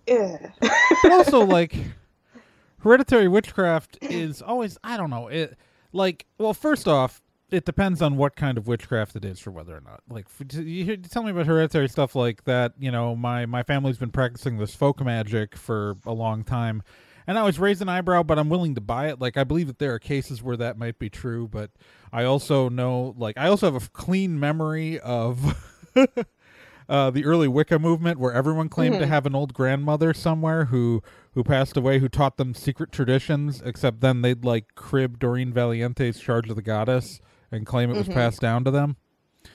but 0.08 1.12
also, 1.12 1.40
like, 1.46 1.76
hereditary 2.80 3.28
witchcraft 3.28 3.98
is 4.02 4.42
always 4.42 4.78
I 4.84 4.98
don't 4.98 5.10
know 5.10 5.28
it. 5.28 5.58
Like, 5.92 6.28
well, 6.38 6.54
first 6.54 6.88
off, 6.88 7.22
it 7.52 7.66
depends 7.66 8.02
on 8.02 8.18
what 8.18 8.36
kind 8.36 8.58
of 8.58 8.68
witchcraft 8.68 9.16
it 9.16 9.26
is 9.26 9.40
for 9.40 9.52
whether 9.52 9.76
or 9.76 9.82
not. 9.82 10.02
Like, 10.10 10.28
you 10.54 10.98
tell 10.98 11.24
me 11.24 11.32
about 11.32 11.46
hereditary 11.46 11.90
stuff 11.90 12.16
like 12.16 12.44
that. 12.46 12.74
You 12.80 12.92
know, 12.92 13.16
my 13.16 13.46
my 13.46 13.64
family's 13.64 13.98
been 13.98 14.12
practicing 14.12 14.58
this 14.58 14.76
folk 14.76 15.04
magic 15.04 15.56
for 15.56 15.96
a 16.06 16.14
long 16.14 16.44
time 16.44 16.84
and 17.30 17.38
I 17.38 17.44
was 17.44 17.60
raised 17.60 17.84
an 17.84 17.90
eyebrow, 17.90 18.24
but 18.24 18.40
I'm 18.40 18.50
willing 18.50 18.74
to 18.74 18.82
buy 18.82 19.10
it. 19.10 19.22
Like 19.22 19.38
I 19.38 19.44
believe 19.44 19.68
that 19.68 19.78
there 19.78 19.94
are 19.94 20.00
cases 20.00 20.42
where 20.42 20.58
that 20.58 20.80
might 20.80 20.98
be 20.98 21.12
true, 21.12 21.48
but 21.48 21.70
I 22.12 22.24
also 22.24 22.70
know, 22.70 23.14
like, 23.20 23.38
I 23.38 23.48
also 23.50 23.72
have 23.72 23.84
a 23.84 23.88
clean 23.90 24.40
memory 24.40 25.00
of 25.00 25.56
uh, 26.90 27.12
the 27.12 27.26
early 27.26 27.48
Wicca 27.48 27.78
movement, 27.78 28.20
where 28.20 28.34
everyone 28.34 28.68
claimed 28.68 28.96
mm-hmm. 28.96 29.02
to 29.02 29.08
have 29.08 29.28
an 29.28 29.36
old 29.36 29.54
grandmother 29.54 30.12
somewhere 30.12 30.66
who 30.66 31.04
who 31.34 31.44
passed 31.44 31.78
away, 31.78 32.00
who 32.00 32.10
taught 32.10 32.38
them 32.38 32.56
secret 32.56 32.92
traditions. 32.92 33.62
Except 33.64 34.02
then 34.02 34.24
they'd 34.24 34.44
like 34.44 34.74
crib 34.74 35.20
Doreen 35.20 35.54
Valiente's 35.54 36.20
Charge 36.20 36.50
of 36.50 36.56
the 36.56 36.64
Goddess 36.64 37.22
and 37.52 37.66
claim 37.66 37.90
it 37.90 37.98
was 37.98 38.04
mm-hmm. 38.04 38.14
passed 38.14 38.42
down 38.42 38.64
to 38.64 38.72
them. 38.72 38.98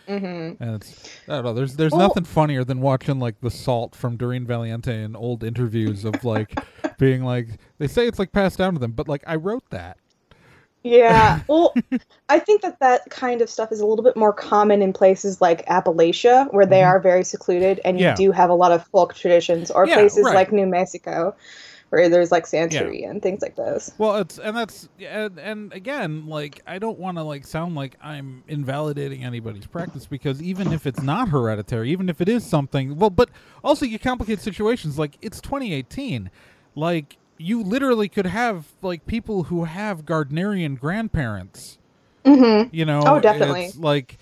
Mm-hmm. 0.09 0.63
And 0.63 0.75
it's 0.75 1.11
I 1.29 1.33
don't 1.33 1.45
know. 1.45 1.55
There's 1.55 1.77
there's 1.77 1.95
nothing 1.95 2.25
funnier 2.25 2.65
than 2.65 2.81
watching 2.81 3.19
like 3.19 3.41
the 3.41 3.51
salt 3.51 3.95
from 3.95 4.17
Doreen 4.17 4.47
Valiente 4.47 5.03
in 5.03 5.17
old 5.17 5.45
interviews 5.45 6.05
of 6.05 6.23
like 6.25 6.59
being 6.99 7.25
like 7.25 7.49
they 7.79 7.87
say 7.87 8.07
it's 8.07 8.19
like 8.19 8.33
passed 8.33 8.59
down 8.59 8.75
to 8.75 8.81
them, 8.81 8.93
but 8.93 9.09
like 9.09 9.25
I 9.27 9.37
wrote 9.37 9.69
that. 9.71 9.99
Yeah. 10.83 11.41
Well, 11.49 11.75
I 12.29 12.39
think 12.39 12.63
that 12.63 12.79
that 12.81 13.09
kind 13.11 13.41
of 13.41 13.49
stuff 13.49 13.73
is 13.73 13.81
a 13.81 13.87
little 13.87 14.05
bit 14.05 14.17
more 14.17 14.33
common 14.33 14.83
in 14.83 14.93
places 14.93 15.41
like 15.41 15.65
Appalachia, 15.67 16.53
where 16.53 16.67
they 16.67 16.81
mm-hmm. 16.81 16.89
are 16.89 17.01
very 17.01 17.25
secluded, 17.25 17.81
and 17.85 17.99
you 17.99 18.07
yeah. 18.07 18.15
do 18.15 18.33
have 18.33 18.51
a 18.51 18.55
lot 18.55 18.73
of 18.73 18.87
folk 18.89 19.15
traditions, 19.15 19.71
or 19.71 19.87
yeah, 19.87 19.95
places 19.95 20.25
right. 20.25 20.35
like 20.35 20.53
New 20.53 20.67
Mexico, 20.67 21.35
where 21.95 22.09
there's 22.09 22.33
like 22.33 22.45
Santeria 22.45 23.03
yeah. 23.03 23.11
and 23.11 23.23
things 23.23 23.41
like 23.41 23.57
those. 23.57 23.93
Well, 23.99 24.17
it's 24.17 24.39
and 24.39 24.57
that's 24.57 24.89
and, 25.01 25.39
and 25.39 25.73
again, 25.73 26.27
like 26.27 26.61
I 26.67 26.79
don't 26.79 26.99
want 26.99 27.19
to 27.19 27.23
like 27.23 27.47
sound 27.47 27.75
like 27.75 27.97
I'm 28.03 28.43
invalidating 28.49 29.25
anybody's 29.25 29.67
practice 29.67 30.07
because 30.07 30.43
even 30.43 30.73
if 30.73 30.87
it's 30.87 31.03
not 31.03 31.29
hereditary, 31.29 31.91
even 31.91 32.09
if 32.09 32.21
it 32.21 32.29
is 32.29 32.45
something, 32.45 32.97
well, 32.97 33.11
but 33.11 33.31
also 33.63 33.87
you 33.87 33.99
complicate 33.99 34.41
situations. 34.41 34.99
Like 34.99 35.17
it's 35.23 35.41
2018, 35.41 36.31
like 36.75 37.17
you 37.39 37.63
literally 37.63 38.09
could 38.09 38.27
have 38.27 38.67
like 38.83 39.07
people 39.07 39.45
who 39.45 39.65
have 39.65 40.05
Gardnerian 40.05 40.79
grandparents. 40.79 41.79
Mm-hmm. 42.25 42.75
You 42.75 42.85
know, 42.87 43.03
oh, 43.07 43.21
definitely. 43.21 43.67
It's 43.67 43.77
like 43.77 44.19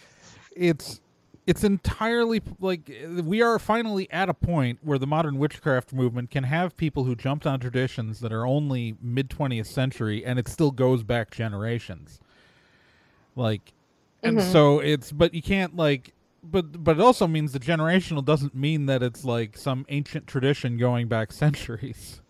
it's 0.56 1.00
it's 1.46 1.64
entirely 1.64 2.40
like 2.60 2.90
we 3.24 3.42
are 3.42 3.58
finally 3.58 4.10
at 4.12 4.28
a 4.28 4.34
point 4.34 4.78
where 4.82 4.98
the 4.98 5.06
modern 5.06 5.38
witchcraft 5.38 5.92
movement 5.92 6.30
can 6.30 6.44
have 6.44 6.76
people 6.76 7.04
who 7.04 7.16
jumped 7.16 7.46
on 7.46 7.58
traditions 7.58 8.20
that 8.20 8.32
are 8.32 8.46
only 8.46 8.96
mid 9.02 9.28
20th 9.28 9.66
century 9.66 10.24
and 10.24 10.38
it 10.38 10.46
still 10.46 10.70
goes 10.70 11.02
back 11.02 11.30
generations. 11.30 12.20
Like 13.34 13.72
and 14.22 14.38
mm-hmm. 14.38 14.52
so 14.52 14.78
it's 14.78 15.10
but 15.10 15.34
you 15.34 15.42
can't 15.42 15.74
like 15.74 16.14
but 16.44 16.84
but 16.84 16.98
it 16.98 17.02
also 17.02 17.26
means 17.26 17.52
the 17.52 17.60
generational 17.60 18.24
doesn't 18.24 18.54
mean 18.54 18.86
that 18.86 19.02
it's 19.02 19.24
like 19.24 19.56
some 19.56 19.84
ancient 19.88 20.28
tradition 20.28 20.78
going 20.78 21.08
back 21.08 21.32
centuries. 21.32 22.20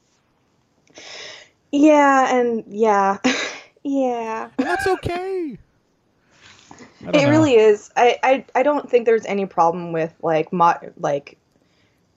Yeah 1.70 2.35
and 2.35 2.64
yeah. 2.68 3.18
Yeah. 3.85 4.48
And 4.59 4.66
that's 4.68 4.87
okay 4.87 5.59
it 7.03 7.12
know. 7.12 7.31
really 7.31 7.55
is. 7.55 7.91
I, 7.97 8.19
I 8.23 8.45
I 8.55 8.62
don't 8.62 8.88
think 8.88 9.07
there's 9.07 9.27
any 9.27 9.47
problem 9.47 9.93
with 9.93 10.12
like 10.23 10.53
mo- 10.53 10.93
like 10.99 11.38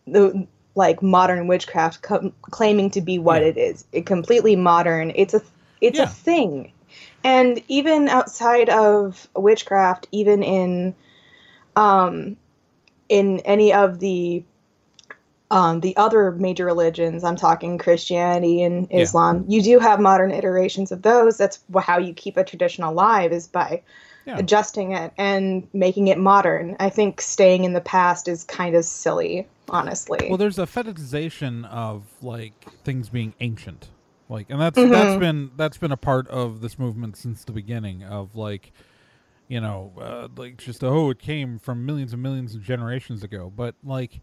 the 0.08 0.48
like 0.76 1.02
modern 1.02 1.48
witchcraft 1.48 2.02
co- 2.02 2.34
claiming 2.42 2.92
to 2.92 3.02
be 3.02 3.18
what 3.18 3.42
yeah. 3.42 3.50
it 3.50 3.58
is. 3.58 3.86
It 3.92 4.06
completely 4.06 4.56
modern. 4.56 5.12
It's 5.16 5.34
a 5.34 5.42
it's 5.82 5.98
yeah. 5.98 6.06
a 6.06 6.08
thing. 6.08 6.72
And 7.24 7.62
even 7.68 8.08
outside 8.08 8.70
of 8.70 9.28
witchcraft, 9.36 10.08
even 10.12 10.44
in 10.44 10.96
um 11.76 12.38
in 13.10 13.40
any 13.42 13.74
of 13.74 14.00
the 14.00 14.44
um, 15.52 15.80
the 15.82 15.96
other 15.96 16.32
major 16.32 16.66
religions, 16.66 17.24
I'm 17.24 17.36
talking 17.36 17.78
Christianity 17.78 18.64
and 18.64 18.88
Yeah. 18.90 19.02
Islam, 19.02 19.46
you 19.48 19.62
do 19.62 19.80
have 19.80 20.00
modern 20.00 20.32
iterations 20.32 20.92
of 20.92 21.04
those. 21.04 21.38
That's 21.38 21.60
how 21.80 22.00
you 22.00 22.14
keep 22.14 22.36
a 22.36 22.44
tradition 22.44 22.84
alive 22.84 23.32
is 23.32 23.48
by 23.48 23.84
Yeah. 24.26 24.40
adjusting 24.40 24.94
it 24.94 25.14
and 25.20 25.68
making 25.72 26.08
it 26.08 26.18
modern. 26.18 26.76
I 26.80 26.90
think 26.90 27.22
staying 27.22 27.64
in 27.64 27.74
the 27.74 27.82
past 27.82 28.28
is 28.28 28.44
kind 28.44 28.76
of 28.76 28.84
silly, 28.84 29.48
honestly. 29.70 30.28
Well, 30.30 30.40
there's 30.40 30.58
a 30.58 30.66
fetishization 30.66 31.64
of 31.70 32.04
like 32.24 32.54
things 32.84 33.10
being 33.10 33.36
ancient, 33.40 33.90
like, 34.28 34.50
and 34.50 34.60
that's 34.60 34.76
that's 34.76 35.20
been 35.20 35.52
that's 35.56 35.78
been 35.78 35.92
a 35.92 35.98
part 35.98 36.28
of 36.30 36.62
this 36.62 36.80
movement 36.80 37.18
since 37.18 37.44
the 37.44 37.52
beginning 37.52 38.04
of 38.04 38.36
like, 38.36 38.72
you 39.48 39.62
know, 39.62 39.92
uh, 40.02 40.28
like 40.36 40.58
just 40.58 40.84
oh, 40.84 41.12
it 41.12 41.20
came 41.20 41.60
from 41.60 41.86
millions 41.86 42.12
and 42.12 42.24
millions 42.24 42.56
of 42.56 42.64
generations 42.64 43.24
ago, 43.24 43.54
but 43.56 43.76
like, 43.84 44.22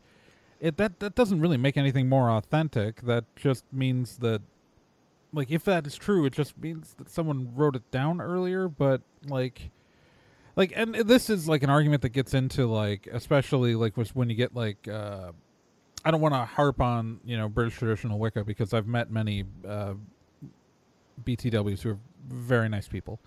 it 0.59 0.79
that 0.79 0.99
that 0.99 1.15
doesn't 1.15 1.41
really 1.41 1.57
make 1.57 1.77
anything 1.77 2.09
more 2.09 2.29
authentic. 2.29 3.03
That 3.03 3.25
just 3.37 3.65
means 3.73 4.17
that, 4.17 4.43
like, 5.33 5.53
if 5.53 5.63
that 5.63 5.87
is 5.87 5.95
true, 5.95 6.25
it 6.25 6.33
just 6.33 6.59
means 6.59 6.95
that 6.95 7.09
someone 7.09 7.53
wrote 7.55 7.77
it 7.77 7.89
down 7.93 8.21
earlier, 8.21 8.67
but 8.67 9.03
like 9.29 9.71
like 10.57 10.73
and 10.75 10.95
this 10.95 11.31
is 11.31 11.49
like 11.49 11.63
an 11.63 11.71
argument 11.71 12.03
that 12.03 12.11
gets 12.11 12.35
into 12.35 12.67
like 12.67 13.09
especially 13.13 13.75
like 13.75 13.95
when 14.15 14.29
you 14.29 14.37
get 14.37 14.55
like 14.55 14.87
uh 14.89 15.33
i 16.05 16.11
don't 16.11 16.21
want 16.21 16.35
to 16.35 16.45
harp 16.45 16.81
on 16.81 17.21
you 17.25 17.37
know 17.37 17.49
british 17.49 17.77
traditional 17.77 18.19
wicca 18.19 18.45
because 18.45 18.73
i've 18.75 18.87
met 18.87 19.11
many 19.11 19.45
uh 19.67 19.95
btws 21.25 21.83
who 21.83 21.91
are 21.91 21.99
very 22.29 22.69
nice 22.69 22.89
people 22.89 23.21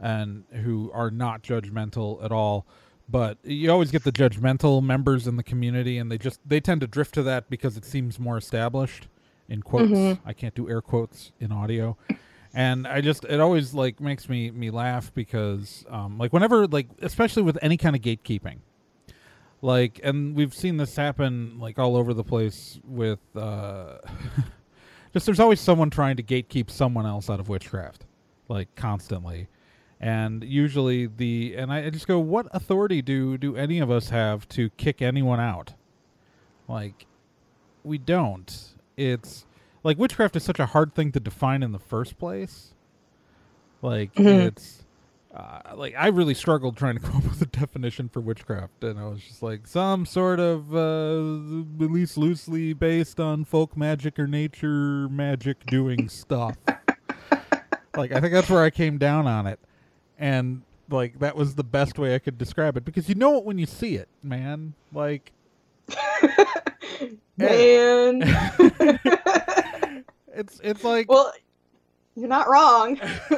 and 0.00 0.44
who 0.62 0.90
are 0.92 1.10
not 1.10 1.42
judgmental 1.42 2.22
at 2.24 2.32
all 2.32 2.66
but 3.08 3.38
you 3.44 3.70
always 3.70 3.90
get 3.90 4.02
the 4.04 4.12
judgmental 4.12 4.82
members 4.82 5.26
in 5.26 5.36
the 5.36 5.42
community 5.42 5.96
and 5.98 6.10
they 6.10 6.18
just 6.18 6.40
they 6.44 6.60
tend 6.60 6.80
to 6.80 6.86
drift 6.86 7.14
to 7.14 7.22
that 7.22 7.48
because 7.48 7.76
it 7.76 7.84
seems 7.84 8.18
more 8.18 8.36
established 8.36 9.06
in 9.48 9.62
quotes. 9.62 9.92
I 10.26 10.32
can't 10.32 10.54
do 10.56 10.68
air 10.68 10.80
quotes 10.80 11.30
in 11.38 11.52
audio 11.52 11.96
and 12.56 12.88
i 12.88 13.00
just 13.00 13.24
it 13.26 13.38
always 13.38 13.72
like 13.72 14.00
makes 14.00 14.28
me 14.28 14.50
me 14.50 14.70
laugh 14.70 15.14
because 15.14 15.84
um 15.88 16.18
like 16.18 16.32
whenever 16.32 16.66
like 16.66 16.88
especially 17.02 17.42
with 17.42 17.56
any 17.62 17.76
kind 17.76 17.94
of 17.94 18.02
gatekeeping 18.02 18.58
like 19.62 20.00
and 20.02 20.34
we've 20.34 20.52
seen 20.52 20.76
this 20.76 20.96
happen 20.96 21.56
like 21.60 21.78
all 21.78 21.96
over 21.96 22.12
the 22.12 22.24
place 22.24 22.80
with 22.84 23.20
uh 23.36 23.98
just 25.12 25.26
there's 25.26 25.40
always 25.40 25.60
someone 25.60 25.90
trying 25.90 26.16
to 26.16 26.22
gatekeep 26.22 26.68
someone 26.68 27.06
else 27.06 27.30
out 27.30 27.38
of 27.38 27.48
witchcraft 27.48 28.04
like 28.48 28.74
constantly. 28.74 29.48
And 30.00 30.44
usually 30.44 31.06
the 31.06 31.54
and 31.56 31.72
I, 31.72 31.86
I 31.86 31.90
just 31.90 32.06
go 32.06 32.18
what 32.18 32.46
authority 32.52 33.00
do 33.00 33.38
do 33.38 33.56
any 33.56 33.78
of 33.78 33.90
us 33.90 34.10
have 34.10 34.46
to 34.50 34.68
kick 34.70 35.00
anyone 35.00 35.40
out? 35.40 35.72
Like 36.68 37.06
we 37.82 37.98
don't. 37.98 38.74
It's 38.96 39.46
like 39.86 39.98
witchcraft 39.98 40.34
is 40.36 40.42
such 40.42 40.58
a 40.58 40.66
hard 40.66 40.94
thing 40.94 41.12
to 41.12 41.20
define 41.20 41.62
in 41.62 41.72
the 41.72 41.78
first 41.78 42.18
place 42.18 42.74
like 43.82 44.12
Mhm. 44.14 44.46
it's 44.46 44.82
uh, 45.34 45.60
like 45.74 45.94
I 45.98 46.08
really 46.08 46.32
struggled 46.34 46.76
trying 46.78 46.94
to 46.96 47.00
come 47.06 47.18
up 47.18 47.24
with 47.24 47.42
a 47.42 47.46
definition 47.46 48.08
for 48.08 48.20
witchcraft, 48.20 48.82
and 48.82 48.98
I 48.98 49.04
was 49.06 49.20
just 49.20 49.42
like 49.42 49.66
some 49.66 50.06
sort 50.06 50.40
of 50.40 50.74
uh, 50.74 51.84
at 51.84 51.90
least 51.90 52.16
loosely 52.16 52.72
based 52.72 53.20
on 53.20 53.44
folk 53.44 53.76
magic 53.76 54.18
or 54.18 54.26
nature 54.26 55.10
magic 55.10 55.66
doing 55.66 56.08
stuff. 56.22 56.56
like 57.94 58.12
I 58.12 58.20
think 58.20 58.32
that's 58.32 58.48
where 58.48 58.62
I 58.62 58.70
came 58.70 58.96
down 58.96 59.26
on 59.26 59.46
it, 59.46 59.60
and 60.18 60.62
like 60.88 61.18
that 61.18 61.36
was 61.36 61.54
the 61.54 61.64
best 61.64 61.98
way 61.98 62.14
I 62.14 62.18
could 62.18 62.38
describe 62.38 62.78
it 62.78 62.86
because 62.86 63.06
you 63.10 63.14
know 63.14 63.36
it 63.36 63.44
when 63.44 63.58
you 63.58 63.66
see 63.66 63.96
it, 63.96 64.08
man. 64.22 64.72
Like 64.90 65.32
Man. 67.36 68.22
It's 70.36 70.60
it's 70.62 70.84
like 70.84 71.10
well, 71.10 71.32
you're 72.14 72.28
not 72.28 72.48
wrong. 72.48 73.00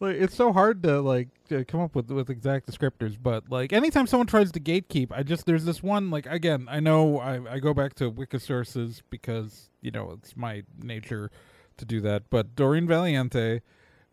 like 0.00 0.16
it's 0.16 0.34
so 0.34 0.52
hard 0.52 0.82
to 0.82 1.00
like 1.00 1.28
to 1.48 1.64
come 1.64 1.80
up 1.80 1.94
with 1.94 2.10
with 2.10 2.30
exact 2.30 2.70
descriptors 2.70 3.16
but 3.22 3.50
like 3.50 3.72
anytime 3.72 4.06
someone 4.06 4.26
tries 4.26 4.50
to 4.50 4.58
gatekeep 4.58 5.08
i 5.12 5.22
just 5.22 5.44
there's 5.44 5.66
this 5.66 5.82
one 5.82 6.10
like 6.10 6.24
again 6.24 6.66
i 6.70 6.80
know 6.80 7.18
i, 7.18 7.54
I 7.54 7.58
go 7.58 7.74
back 7.74 7.92
to 7.96 8.08
wiki 8.08 8.38
sources 8.38 9.02
because 9.10 9.68
you 9.82 9.90
know 9.90 10.12
it's 10.12 10.36
my 10.36 10.62
nature 10.82 11.30
to 11.76 11.84
do 11.84 12.00
that 12.00 12.30
but 12.30 12.56
doreen 12.56 12.86
valiente 12.86 13.60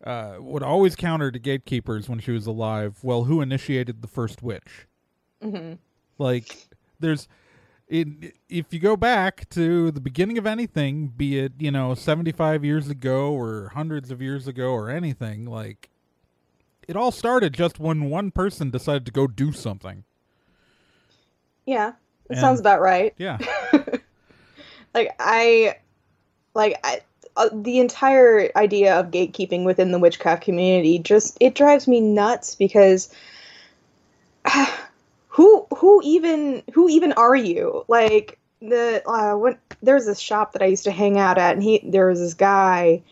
uh, 0.04 0.36
would 0.38 0.62
always 0.62 0.94
counter 0.94 1.30
to 1.30 1.38
gatekeepers 1.40 2.08
when 2.08 2.20
she 2.20 2.30
was 2.30 2.46
alive. 2.46 2.98
Well 3.02 3.24
who 3.24 3.40
initiated 3.40 4.00
the 4.02 4.08
first 4.08 4.42
witch? 4.42 4.86
Hmm 5.42 5.74
like 6.18 6.68
there's 7.00 7.28
in, 7.88 8.32
if 8.48 8.66
you 8.72 8.78
go 8.78 8.96
back 8.96 9.48
to 9.50 9.90
the 9.90 10.00
beginning 10.00 10.36
of 10.38 10.46
anything 10.46 11.08
be 11.08 11.38
it 11.38 11.52
you 11.58 11.70
know 11.70 11.94
75 11.94 12.64
years 12.64 12.88
ago 12.90 13.32
or 13.32 13.70
hundreds 13.74 14.10
of 14.10 14.20
years 14.20 14.46
ago 14.46 14.70
or 14.72 14.90
anything 14.90 15.46
like 15.46 15.88
it 16.86 16.96
all 16.96 17.10
started 17.10 17.52
just 17.54 17.78
when 17.80 18.04
one 18.10 18.30
person 18.30 18.70
decided 18.70 19.06
to 19.06 19.12
go 19.12 19.26
do 19.26 19.52
something 19.52 20.04
Yeah, 21.66 21.90
it 22.28 22.32
And- 22.32 22.38
sounds 22.40 22.60
about 22.60 22.80
right. 22.80 23.14
yeah 23.18 23.38
like 24.94 25.14
I, 25.18 25.76
like 26.54 26.78
I, 26.84 27.00
uh, 27.36 27.48
the 27.52 27.78
entire 27.78 28.50
idea 28.56 28.98
of 28.98 29.10
gatekeeping 29.10 29.64
within 29.64 29.92
the 29.92 29.98
witchcraft 29.98 30.42
community 30.42 30.98
just 30.98 31.38
it 31.40 31.54
drives 31.54 31.86
me 31.86 32.00
nuts 32.00 32.54
because 32.54 33.08
who 35.38 35.64
who 35.76 36.02
even 36.02 36.64
who 36.74 36.88
even 36.88 37.12
are 37.12 37.36
you? 37.36 37.84
Like 37.86 38.40
the 38.60 39.08
uh, 39.08 39.36
when 39.36 39.56
there's 39.80 40.04
this 40.04 40.18
shop 40.18 40.52
that 40.54 40.62
I 40.62 40.64
used 40.64 40.82
to 40.82 40.90
hang 40.90 41.16
out 41.16 41.38
at, 41.38 41.54
and 41.54 41.62
he 41.62 41.80
there 41.84 42.08
was 42.08 42.18
this 42.18 42.34
guy 42.34 43.04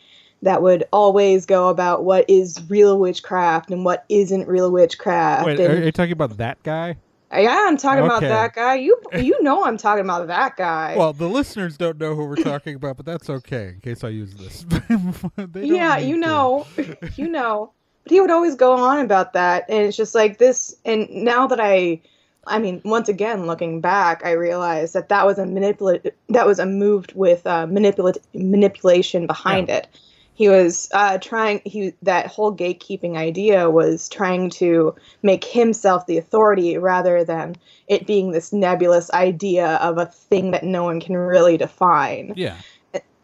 that 0.43 0.61
would 0.61 0.83
always 0.93 1.47
go 1.47 1.69
about 1.69 2.03
what 2.03 2.29
is 2.29 2.61
real 2.69 2.99
witchcraft 2.99 3.71
and 3.71 3.85
what 3.85 4.05
isn't 4.09 4.49
real 4.49 4.73
witchcraft. 4.73 5.47
wait 5.47 5.61
and, 5.61 5.73
are 5.73 5.85
you 5.85 5.93
talking 5.93 6.13
about 6.13 6.37
that 6.37 6.61
guy 6.65 6.97
yeah, 7.33 7.65
I'm 7.67 7.77
talking 7.77 8.05
about 8.05 8.21
that 8.21 8.55
guy. 8.55 8.77
You 8.77 9.01
you 9.19 9.41
know 9.43 9.65
I'm 9.65 9.77
talking 9.77 10.05
about 10.05 10.27
that 10.27 10.57
guy. 10.57 10.97
well 10.97 11.13
the 11.13 11.29
listeners 11.29 11.77
don't 11.77 11.99
know 11.99 12.17
who 12.17 12.25
we're 12.25 12.37
talking 12.37 12.75
about 12.75 12.97
but 12.97 13.07
that's 13.07 13.31
okay 13.31 13.69
in 13.69 13.81
case 13.81 14.03
i 14.03 14.09
use 14.09 14.35
this 14.35 14.65
They 15.37 15.65
yeah, 15.67 15.97
you 15.99 16.17
know, 16.17 16.67
you 17.15 17.29
know. 17.29 17.73
But 18.07 18.13
he 18.13 18.21
would 18.21 18.31
always 18.31 18.55
go 18.55 18.73
on 18.73 19.05
about 19.05 19.33
that, 19.33 19.65
and 19.69 19.81
it's 19.81 19.97
just 19.97 20.15
like 20.15 20.39
this. 20.39 20.77
And 20.85 21.11
now 21.11 21.49
that 21.49 21.59
I, 21.61 22.01
I 22.47 22.59
mean, 22.59 22.81
once 22.85 23.09
again, 23.09 23.47
looking 23.47 23.81
back, 23.81 24.23
I 24.25 24.33
realized 24.33 24.95
that 24.95 25.09
that 25.09 25.27
was 25.27 25.39
a 25.39 25.47
manipulate. 25.47 26.15
That 26.29 26.47
was 26.47 26.59
a 26.59 26.67
move 26.67 27.07
with 27.15 27.47
uh, 27.47 27.67
manipulate 27.67 28.19
manipulation 28.35 29.27
behind 29.27 29.69
it. 29.69 29.89
He 30.35 30.49
was 30.49 30.89
uh, 30.93 31.19
trying. 31.19 31.63
He 31.65 31.95
that 32.03 32.27
whole 32.27 32.55
gatekeeping 32.55 33.17
idea 33.17 33.71
was 33.71 34.09
trying 34.09 34.51
to 34.51 34.95
make 35.23 35.45
himself 35.45 36.07
the 36.07 36.19
authority 36.19 36.79
rather 36.79 37.25
than 37.25 37.57
it 37.89 38.07
being 38.07 38.33
this 38.33 38.53
nebulous 38.53 39.11
idea 39.13 39.77
of 39.77 39.99
a 39.99 40.07
thing 40.07 40.51
that 40.53 40.65
no 40.65 40.85
one 40.85 41.01
can 41.01 41.17
really 41.17 41.57
define 41.57 42.33
yeah 42.37 42.57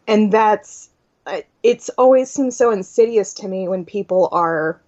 and 0.07 0.31
that's 0.31 0.89
it's 1.61 1.89
always 1.97 2.29
seems 2.29 2.55
so 2.55 2.71
insidious 2.71 3.33
to 3.33 3.47
me 3.47 3.67
when 3.67 3.85
people 3.85 4.29
are 4.31 4.81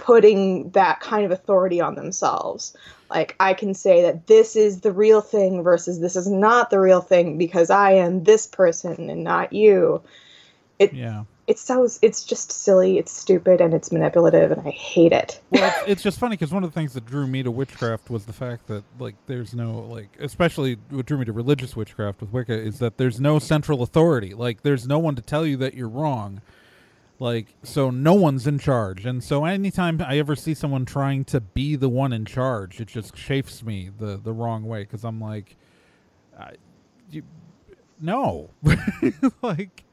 putting 0.00 0.70
that 0.70 0.98
kind 1.00 1.26
of 1.26 1.30
authority 1.30 1.80
on 1.80 1.94
themselves 1.94 2.74
like 3.10 3.36
i 3.38 3.52
can 3.52 3.74
say 3.74 4.00
that 4.00 4.26
this 4.26 4.56
is 4.56 4.80
the 4.80 4.92
real 4.92 5.20
thing 5.20 5.62
versus 5.62 6.00
this 6.00 6.16
is 6.16 6.26
not 6.26 6.70
the 6.70 6.80
real 6.80 7.02
thing 7.02 7.36
because 7.36 7.68
i 7.68 7.92
am 7.92 8.24
this 8.24 8.46
person 8.46 9.10
and 9.10 9.22
not 9.22 9.52
you 9.52 10.00
It, 10.78 10.94
yeah 10.94 11.24
it's 11.46 11.60
so 11.60 11.86
it's 12.00 12.24
just 12.24 12.52
silly 12.52 12.96
it's 12.96 13.12
stupid 13.12 13.60
and 13.60 13.74
it's 13.74 13.90
manipulative 13.90 14.52
and 14.52 14.66
i 14.66 14.70
hate 14.70 15.12
it 15.12 15.40
well, 15.50 15.64
it's, 15.64 15.90
it's 15.90 16.02
just 16.02 16.18
funny 16.18 16.36
because 16.36 16.52
one 16.52 16.62
of 16.62 16.72
the 16.72 16.74
things 16.74 16.94
that 16.94 17.04
drew 17.04 17.26
me 17.26 17.42
to 17.42 17.50
witchcraft 17.50 18.08
was 18.08 18.24
the 18.24 18.32
fact 18.32 18.68
that 18.68 18.84
like 18.98 19.16
there's 19.26 19.52
no 19.52 19.80
like 19.80 20.16
especially 20.20 20.76
what 20.90 21.04
drew 21.04 21.18
me 21.18 21.24
to 21.24 21.32
religious 21.32 21.74
witchcraft 21.74 22.20
with 22.20 22.32
Wicca 22.32 22.56
is 22.56 22.78
that 22.78 22.96
there's 22.96 23.20
no 23.20 23.38
central 23.38 23.82
authority. 23.82 24.32
Like 24.32 24.62
there's 24.62 24.86
no 24.86 24.98
one 24.98 25.16
to 25.16 25.22
tell 25.22 25.44
you 25.44 25.56
that 25.58 25.74
you're 25.74 25.88
wrong. 25.88 26.40
Like 27.20 27.48
so, 27.62 27.90
no 27.90 28.14
one's 28.14 28.46
in 28.46 28.58
charge, 28.58 29.04
and 29.04 29.22
so 29.22 29.44
anytime 29.44 30.00
I 30.00 30.16
ever 30.18 30.34
see 30.34 30.54
someone 30.54 30.86
trying 30.86 31.24
to 31.26 31.40
be 31.42 31.76
the 31.76 31.88
one 31.90 32.14
in 32.14 32.24
charge, 32.24 32.80
it 32.80 32.88
just 32.88 33.14
chafes 33.14 33.62
me 33.62 33.90
the 33.98 34.16
the 34.16 34.32
wrong 34.32 34.64
way 34.64 34.80
because 34.84 35.04
I'm 35.04 35.20
like, 35.20 35.54
I, 36.38 36.52
you, 37.10 37.22
no, 38.00 38.48
like 39.42 39.84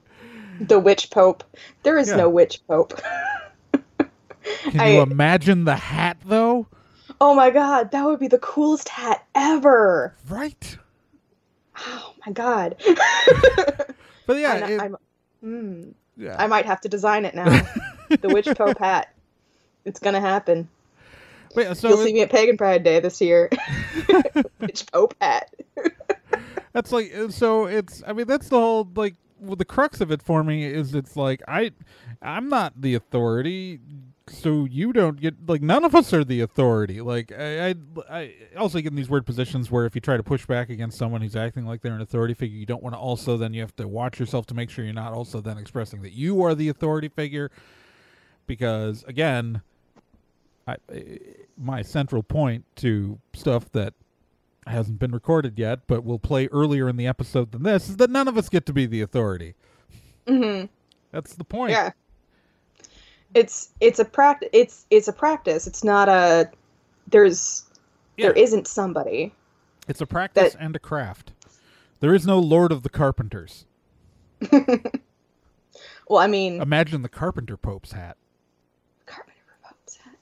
the 0.61 0.79
witch 0.79 1.11
pope. 1.11 1.43
There 1.83 1.97
is 1.97 2.07
Yeah. 2.07 2.15
no 2.15 2.29
witch 2.29 2.65
pope. 2.65 2.93
Can 4.63 4.79
I- 4.79 4.93
you 4.93 5.01
imagine 5.01 5.65
the 5.65 5.75
hat 5.75 6.17
though? 6.25 6.67
oh 7.19 7.33
my 7.33 7.49
god 7.49 7.89
that 7.91 8.05
would 8.05 8.19
be 8.19 8.27
the 8.29 8.37
coolest 8.39 8.87
hat 8.87 9.25
ever. 9.35 10.15
Right. 10.29 10.77
oh 11.77 12.13
my 12.25 12.31
god. 12.31 12.75
But 14.27 14.37
yeah, 14.37 14.77
I'm, 14.81 14.93
it- 14.93 14.99
mm, 15.45 15.93
yeah. 16.17 16.36
I 16.38 16.47
might 16.47 16.65
have 16.65 16.82
to 16.82 16.89
design 16.89 17.25
it 17.25 17.36
now. 17.36 17.45
the 18.10 18.30
Witch 18.30 18.47
Pope 18.58 18.80
hat. 18.80 19.13
It's 19.86 19.99
gonna 19.99 20.21
happen. 20.21 20.67
Yeah, 21.56 21.73
so 21.73 21.89
You'll 21.89 22.01
it- 22.01 22.06
see 22.06 22.13
me 22.13 22.21
at 22.21 22.30
Pagan 22.30 22.58
Pride 22.58 22.84
Day 22.84 22.99
this 22.99 23.21
year. 23.21 23.49
Witch 24.60 24.86
Pope 24.91 25.15
hat. 25.21 25.53
That's 26.73 26.91
like 26.91 27.13
uh, 27.15 27.30
so. 27.30 27.65
It's 27.65 28.03
I 28.06 28.13
mean 28.13 28.27
that's 28.27 28.49
the 28.49 28.58
whole 28.60 28.88
like 28.95 29.15
well, 29.39 29.56
the 29.56 29.65
crux 29.65 29.99
of 29.99 30.12
it 30.12 30.21
for 30.21 30.43
me 30.43 30.63
is 30.65 30.93
it's 30.93 31.15
like 31.15 31.41
I 31.47 31.71
I'm 32.21 32.49
not 32.49 32.80
the 32.80 32.93
authority, 32.93 33.80
so 34.29 34.65
you 34.65 34.93
don't 34.93 35.19
get 35.19 35.47
like 35.47 35.61
none 35.61 35.83
of 35.83 35.95
us 35.95 36.13
are 36.13 36.23
the 36.23 36.41
authority. 36.41 37.01
Like 37.01 37.31
I 37.31 37.69
I, 37.69 37.75
I 38.09 38.33
also 38.57 38.79
get 38.79 38.91
in 38.91 38.95
these 38.95 39.09
weird 39.09 39.25
positions 39.25 39.71
where 39.71 39.85
if 39.85 39.95
you 39.95 40.01
try 40.01 40.17
to 40.17 40.23
push 40.23 40.45
back 40.45 40.69
against 40.69 40.97
someone 40.97 41.21
who's 41.21 41.35
acting 41.35 41.65
like 41.65 41.81
they're 41.81 41.93
an 41.95 42.01
authority 42.01 42.33
figure, 42.33 42.57
you 42.57 42.65
don't 42.65 42.83
want 42.83 42.95
to 42.95 42.99
also 42.99 43.37
then 43.37 43.53
you 43.53 43.61
have 43.61 43.75
to 43.77 43.87
watch 43.87 44.19
yourself 44.19 44.45
to 44.47 44.53
make 44.53 44.69
sure 44.69 44.85
you're 44.85 44.93
not 44.93 45.13
also 45.13 45.41
then 45.41 45.57
expressing 45.57 46.01
that 46.01 46.13
you 46.13 46.41
are 46.41 46.55
the 46.55 46.69
authority 46.69 47.09
figure, 47.09 47.51
because 48.45 49.03
again. 49.07 49.61
I, 50.69 50.75
my 51.57 51.81
central 51.81 52.21
point 52.21 52.65
to 52.75 53.19
stuff 53.31 53.71
that 53.71 53.93
hasn't 54.65 54.99
been 54.99 55.13
recorded 55.13 55.57
yet, 55.57 55.87
but 55.87 56.03
will 56.03 56.19
play 56.19 56.47
earlier 56.47 56.89
in 56.89 56.97
the 56.97 57.07
episode 57.07 57.53
than 57.53 57.63
this, 57.63 57.87
is 57.87 57.95
that 57.95 58.09
none 58.09 58.27
of 58.27 58.37
us 58.37 58.49
get 58.49 58.65
to 58.65 58.73
be 58.73 58.85
the 58.85 58.99
authority. 58.99 59.55
Mm-hmm. 60.27 60.65
That's 61.13 61.35
the 61.35 61.45
point. 61.45 61.71
Yeah. 61.71 61.91
It's 63.33 63.69
it's 63.81 63.99
a 63.99 64.05
practice. 64.05 64.49
It's 64.53 64.85
it's 64.89 65.07
a 65.07 65.13
practice. 65.13 65.67
It's 65.67 65.83
not 65.83 66.09
a. 66.09 66.49
There's 67.07 67.63
Yeah. 68.17 68.27
there 68.27 68.33
isn't 68.33 68.67
somebody. 68.67 69.33
It's 69.87 70.01
a 70.01 70.05
practice 70.05 70.53
That- 70.53 70.61
and 70.61 70.75
a 70.75 70.79
craft. 70.79 71.31
There 71.99 72.13
is 72.13 72.25
no 72.27 72.39
Lord 72.39 72.71
of 72.71 72.83
the 72.83 72.89
Carpenters. 72.89 73.65
Well, 76.09 76.19
I 76.19 76.27
mean, 76.27 76.61
Imagine 76.61 77.01
the 77.01 77.09
Carpenter 77.09 77.57
Pope's 77.57 77.91
hat. 77.91 78.15
Carpenter 79.05 79.41
Pope's 79.61 79.97
hat. 79.97 80.15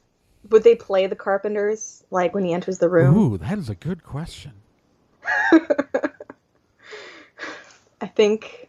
Would 0.49 0.63
they 0.63 0.73
play 0.73 1.05
the 1.05 1.15
Carpenters 1.15 2.03
like 2.09 2.33
when 2.33 2.43
he 2.43 2.53
enters 2.53 2.79
the 2.79 2.89
room? 2.89 3.15
Ooh, 3.15 3.37
that 3.37 3.59
is 3.59 3.69
a 3.69 3.75
good 3.75 4.03
question. 4.03 4.53
I 8.01 8.07
think, 8.07 8.67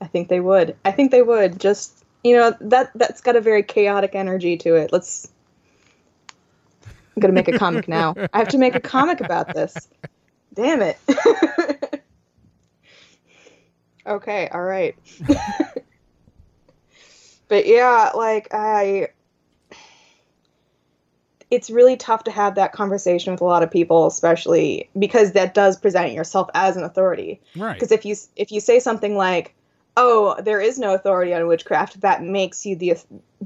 I 0.00 0.06
think 0.06 0.28
they 0.28 0.38
would. 0.40 0.76
I 0.84 0.92
think 0.92 1.10
they 1.10 1.22
would. 1.22 1.58
Just 1.58 1.97
you 2.24 2.36
know 2.36 2.54
that 2.60 2.90
that's 2.94 3.20
got 3.20 3.36
a 3.36 3.40
very 3.40 3.62
chaotic 3.62 4.14
energy 4.14 4.56
to 4.58 4.74
it. 4.74 4.92
Let's. 4.92 5.30
I'm 7.16 7.20
gonna 7.20 7.32
make 7.32 7.48
a 7.48 7.58
comic 7.58 7.88
now. 7.88 8.14
I 8.32 8.38
have 8.38 8.48
to 8.48 8.58
make 8.58 8.74
a 8.74 8.80
comic 8.80 9.20
about 9.20 9.52
this. 9.52 9.88
Damn 10.54 10.82
it. 10.82 10.98
okay. 14.06 14.48
All 14.48 14.62
right. 14.62 14.94
but 17.48 17.66
yeah, 17.66 18.10
like 18.14 18.48
I. 18.52 19.08
It's 21.50 21.70
really 21.70 21.96
tough 21.96 22.24
to 22.24 22.30
have 22.30 22.56
that 22.56 22.72
conversation 22.72 23.32
with 23.32 23.40
a 23.40 23.44
lot 23.44 23.62
of 23.62 23.70
people, 23.70 24.06
especially 24.06 24.90
because 24.98 25.32
that 25.32 25.54
does 25.54 25.78
present 25.78 26.12
yourself 26.12 26.50
as 26.52 26.76
an 26.76 26.84
authority 26.84 27.40
Right. 27.56 27.74
because 27.74 27.90
if 27.90 28.04
you 28.04 28.16
if 28.36 28.52
you 28.52 28.60
say 28.60 28.80
something 28.80 29.16
like 29.16 29.54
oh 29.98 30.40
there 30.40 30.60
is 30.60 30.78
no 30.78 30.94
authority 30.94 31.34
on 31.34 31.46
witchcraft 31.46 32.00
that 32.00 32.22
makes 32.22 32.64
you 32.64 32.76
the 32.76 32.96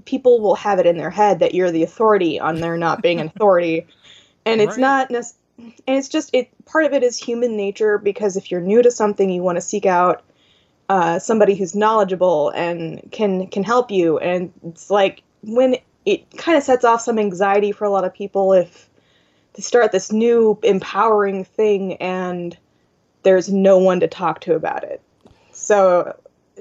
people 0.04 0.40
will 0.40 0.54
have 0.54 0.78
it 0.78 0.86
in 0.86 0.96
their 0.96 1.10
head 1.10 1.40
that 1.40 1.54
you're 1.54 1.70
the 1.70 1.82
authority 1.82 2.38
on 2.38 2.60
there 2.60 2.76
not 2.76 3.02
being 3.02 3.20
an 3.20 3.26
authority. 3.26 3.86
And 4.44 4.60
it's 4.60 4.76
not 4.76 5.08
nec- 5.08 5.24
and 5.56 5.96
it's 5.96 6.08
just 6.08 6.30
it 6.34 6.50
part 6.64 6.84
of 6.84 6.92
it 6.92 7.04
is 7.04 7.16
human 7.16 7.56
nature 7.56 7.96
because 7.96 8.36
if 8.36 8.50
you're 8.50 8.60
new 8.60 8.82
to 8.82 8.90
something 8.90 9.30
you 9.30 9.40
want 9.40 9.54
to 9.54 9.62
seek 9.62 9.86
out 9.86 10.24
uh, 10.88 11.18
somebody 11.18 11.54
who's 11.54 11.74
knowledgeable 11.74 12.50
and 12.50 13.00
can 13.12 13.46
can 13.46 13.62
help 13.62 13.90
you. 13.90 14.18
And 14.18 14.52
it's 14.66 14.90
like 14.90 15.22
when 15.42 15.76
it 16.04 16.36
kind 16.36 16.58
of 16.58 16.64
sets 16.64 16.84
off 16.84 17.00
some 17.00 17.18
anxiety 17.18 17.72
for 17.72 17.84
a 17.84 17.90
lot 17.90 18.04
of 18.04 18.12
people 18.12 18.52
if 18.52 18.90
they 19.54 19.62
start 19.62 19.92
this 19.92 20.12
new 20.12 20.58
empowering 20.62 21.44
thing 21.44 21.94
and 21.94 22.56
there's 23.22 23.50
no 23.50 23.78
one 23.78 24.00
to 24.00 24.08
talk 24.08 24.40
to 24.42 24.54
about 24.54 24.84
it. 24.84 25.00
So 25.52 26.14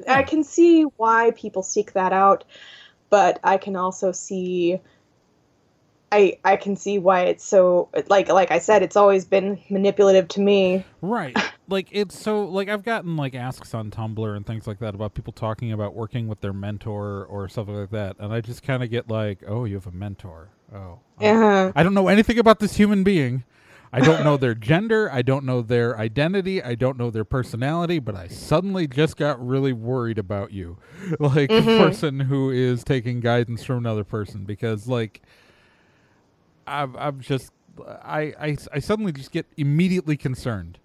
I 0.07 0.23
can 0.23 0.43
see 0.43 0.83
why 0.83 1.31
people 1.31 1.63
seek 1.63 1.93
that 1.93 2.13
out, 2.13 2.43
but 3.09 3.39
I 3.43 3.57
can 3.57 3.75
also 3.75 4.11
see 4.11 4.79
I 6.11 6.37
I 6.43 6.57
can 6.57 6.75
see 6.75 6.99
why 6.99 7.21
it's 7.23 7.43
so 7.45 7.89
like 8.09 8.27
like 8.29 8.51
I 8.51 8.59
said 8.59 8.83
it's 8.83 8.95
always 8.95 9.25
been 9.25 9.61
manipulative 9.69 10.27
to 10.29 10.41
me. 10.41 10.85
Right. 11.01 11.37
Like 11.69 11.87
it's 11.91 12.19
so 12.19 12.43
like 12.43 12.67
I've 12.67 12.83
gotten 12.83 13.15
like 13.15 13.33
asks 13.33 13.73
on 13.73 13.91
Tumblr 13.91 14.35
and 14.35 14.45
things 14.45 14.67
like 14.67 14.79
that 14.79 14.93
about 14.93 15.13
people 15.13 15.31
talking 15.31 15.71
about 15.71 15.95
working 15.95 16.27
with 16.27 16.41
their 16.41 16.51
mentor 16.51 17.23
or 17.25 17.47
something 17.47 17.75
like 17.75 17.91
that, 17.91 18.17
and 18.19 18.33
I 18.33 18.41
just 18.41 18.61
kind 18.61 18.83
of 18.83 18.89
get 18.89 19.09
like, 19.09 19.43
"Oh, 19.47 19.63
you 19.63 19.75
have 19.75 19.87
a 19.87 19.91
mentor. 19.91 20.49
Oh, 20.73 20.99
I- 21.19 21.29
Uh-huh. 21.29 21.71
I 21.75 21.83
don't 21.83 21.93
know 21.93 22.09
anything 22.09 22.37
about 22.39 22.59
this 22.59 22.75
human 22.75 23.03
being. 23.05 23.45
I 23.93 23.99
don't 23.99 24.23
know 24.23 24.37
their 24.37 24.55
gender. 24.55 25.11
I 25.11 25.21
don't 25.21 25.43
know 25.43 25.61
their 25.61 25.97
identity. 25.97 26.63
I 26.63 26.75
don't 26.75 26.97
know 26.97 27.09
their 27.11 27.25
personality. 27.25 27.99
But 27.99 28.15
I 28.15 28.27
suddenly 28.27 28.87
just 28.87 29.17
got 29.17 29.45
really 29.45 29.73
worried 29.73 30.17
about 30.17 30.51
you, 30.51 30.77
like 31.19 31.49
the 31.49 31.61
Mhm. 31.61 31.77
person 31.77 32.19
who 32.21 32.49
is 32.51 32.83
taking 32.83 33.19
guidance 33.19 33.63
from 33.63 33.77
another 33.79 34.03
person, 34.05 34.45
because 34.45 34.87
like 34.87 35.21
I'm, 36.67 36.95
I'm 36.95 37.19
just, 37.19 37.51
I, 38.03 38.33
I, 38.39 38.57
I 38.73 38.79
suddenly 38.79 39.11
just 39.11 39.31
get 39.31 39.45
immediately 39.57 40.15
concerned. 40.15 40.77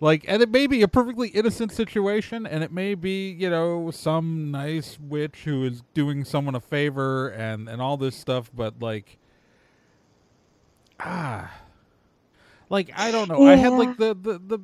Like, 0.00 0.24
and 0.28 0.42
it 0.42 0.50
may 0.50 0.66
be 0.66 0.82
a 0.82 0.88
perfectly 0.88 1.28
innocent 1.28 1.72
situation, 1.72 2.46
and 2.46 2.62
it 2.62 2.70
may 2.72 2.94
be, 2.94 3.30
you 3.30 3.48
know, 3.48 3.90
some 3.90 4.50
nice 4.50 4.98
witch 5.00 5.42
who 5.44 5.64
is 5.64 5.82
doing 5.94 6.24
someone 6.24 6.54
a 6.54 6.60
favor 6.60 7.28
and 7.28 7.68
and 7.68 7.80
all 7.80 7.96
this 7.96 8.14
stuff, 8.14 8.50
but 8.54 8.80
like, 8.80 9.18
ah, 11.00 11.50
like 12.70 12.90
I 12.96 13.10
don't 13.10 13.28
know. 13.28 13.42
I 13.46 13.54
had 13.56 13.72
like 13.72 13.96
the 13.96 14.14
the 14.14 14.38
the. 14.38 14.58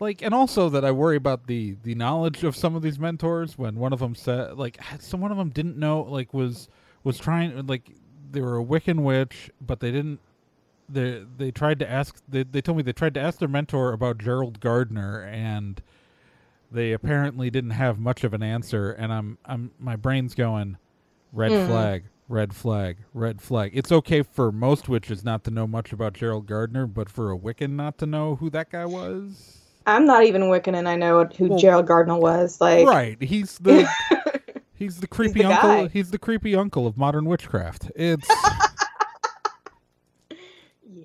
Like 0.00 0.22
and 0.22 0.32
also 0.32 0.68
that 0.68 0.84
I 0.84 0.92
worry 0.92 1.16
about 1.16 1.48
the 1.48 1.76
the 1.82 1.96
knowledge 1.96 2.44
of 2.44 2.54
some 2.54 2.76
of 2.76 2.82
these 2.82 3.00
mentors 3.00 3.58
when 3.58 3.74
one 3.74 3.92
of 3.92 3.98
them 3.98 4.14
said 4.14 4.56
like 4.56 4.78
some 5.00 5.20
one 5.20 5.32
of 5.32 5.38
them 5.38 5.50
didn't 5.50 5.76
know 5.76 6.02
like 6.02 6.32
was 6.32 6.68
was 7.02 7.18
trying 7.18 7.66
like 7.66 7.90
they 8.30 8.40
were 8.40 8.58
a 8.58 8.64
Wiccan 8.64 9.02
witch 9.02 9.50
but 9.60 9.80
they 9.80 9.90
didn't 9.90 10.20
they 10.88 11.24
they 11.36 11.50
tried 11.50 11.80
to 11.80 11.90
ask 11.90 12.22
they 12.28 12.44
they 12.44 12.60
told 12.60 12.76
me 12.76 12.84
they 12.84 12.92
tried 12.92 13.14
to 13.14 13.20
ask 13.20 13.40
their 13.40 13.48
mentor 13.48 13.92
about 13.92 14.18
Gerald 14.18 14.60
Gardner 14.60 15.24
and 15.24 15.82
they 16.70 16.92
apparently 16.92 17.50
didn't 17.50 17.70
have 17.70 17.98
much 17.98 18.22
of 18.22 18.32
an 18.32 18.42
answer 18.42 18.92
and 18.92 19.12
I'm 19.12 19.36
I'm 19.44 19.72
my 19.80 19.96
brain's 19.96 20.34
going 20.36 20.76
red 21.32 21.50
Mm. 21.50 21.66
flag 21.66 22.04
red 22.28 22.54
flag 22.54 22.98
red 23.14 23.40
flag 23.40 23.70
it's 23.74 23.90
okay 23.90 24.22
for 24.22 24.52
most 24.52 24.88
witches 24.88 25.24
not 25.24 25.44
to 25.44 25.50
know 25.50 25.66
much 25.66 25.92
about 25.92 26.12
Gerald 26.12 26.46
Gardner 26.46 26.86
but 26.86 27.08
for 27.08 27.32
a 27.32 27.38
Wiccan 27.38 27.70
not 27.70 27.96
to 27.98 28.06
know 28.06 28.36
who 28.36 28.50
that 28.50 28.70
guy 28.70 28.84
was 28.84 29.54
I'm 29.86 30.04
not 30.04 30.24
even 30.24 30.42
Wiccan 30.42 30.76
and 30.76 30.86
I 30.88 30.96
know 30.96 31.24
who 31.24 31.48
Well, 31.48 31.58
Gerald 31.58 31.86
Gardner 31.86 32.18
was 32.18 32.60
like 32.60 32.86
right 32.86 33.20
he's 33.22 33.56
the 33.58 33.88
he's 34.74 35.00
the 35.00 35.06
creepy 35.06 35.40
the 35.40 35.46
uncle 35.48 35.68
guy. 35.70 35.88
he's 35.88 36.10
the 36.10 36.18
creepy 36.18 36.54
uncle 36.54 36.86
of 36.86 36.96
modern 36.98 37.24
witchcraft 37.24 37.90
it's 37.96 38.28
yeah. 40.90 41.04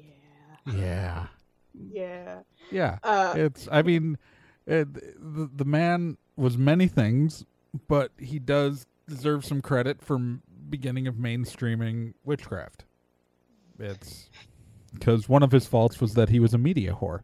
yeah 0.66 1.26
Yeah. 1.74 2.40
yeah 2.72 2.98
Uh 3.04 3.34
it's 3.38 3.68
i 3.72 3.82
mean 3.82 4.18
it, 4.66 4.94
the, 4.94 5.50
the 5.56 5.66
man 5.66 6.18
was 6.36 6.58
many 6.58 6.88
things 6.88 7.46
but 7.88 8.12
he 8.18 8.40
does 8.40 8.86
deserve 9.08 9.44
some 9.46 9.62
credit 9.62 10.02
for 10.02 10.18
beginning 10.74 11.08
of 11.08 11.16
mainstreaming 11.16 12.14
witchcraft 12.24 12.86
it's 13.80 14.30
because 14.94 15.30
one 15.30 15.44
of 15.44 15.52
his 15.52 15.66
faults 15.66 16.00
was 16.02 16.14
that 16.14 16.30
he 16.30 16.40
was 16.40 16.54
a 16.54 16.58
media 16.58 16.94
whore 17.00 17.22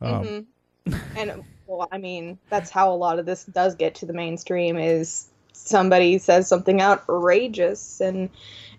um, 0.00 0.24
mhm. 0.24 0.46
and 1.16 1.44
well, 1.66 1.88
I 1.90 1.98
mean, 1.98 2.38
that's 2.48 2.70
how 2.70 2.92
a 2.92 2.94
lot 2.94 3.18
of 3.18 3.26
this 3.26 3.44
does 3.44 3.74
get 3.74 3.94
to 3.96 4.06
the 4.06 4.12
mainstream 4.12 4.78
is 4.78 5.28
somebody 5.52 6.18
says 6.18 6.46
something 6.46 6.80
outrageous 6.80 8.00
and 8.00 8.28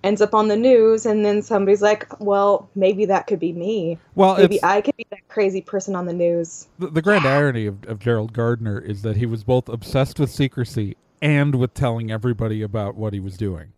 ends 0.03 0.21
up 0.21 0.33
on 0.33 0.47
the 0.47 0.55
news 0.55 1.05
and 1.05 1.25
then 1.25 1.41
somebody's 1.41 1.81
like, 1.81 2.19
"Well, 2.19 2.69
maybe 2.75 3.05
that 3.05 3.27
could 3.27 3.39
be 3.39 3.51
me. 3.51 3.97
well 4.15 4.38
Maybe 4.38 4.63
I 4.63 4.81
could 4.81 4.95
be 4.95 5.07
that 5.10 5.27
crazy 5.27 5.62
person 5.62 5.95
on 5.95 6.05
the 6.05 6.13
news." 6.13 6.67
the, 6.79 6.88
the 6.88 7.01
grand 7.01 7.25
irony 7.25 7.65
of, 7.65 7.83
of 7.86 7.99
gerald 7.99 8.31
gardner 8.31 8.79
is 8.79 9.01
that 9.01 9.17
he 9.17 9.25
was 9.25 9.43
both 9.43 9.67
obsessed 9.67 10.19
with 10.19 10.29
secrecy 10.29 10.95
and 11.21 11.55
with 11.55 11.73
telling 11.73 12.12
everybody 12.12 12.62
about 12.62 12.95
what 12.95 13.12
he 13.13 13.19
was 13.19 13.38
doing 13.38 13.73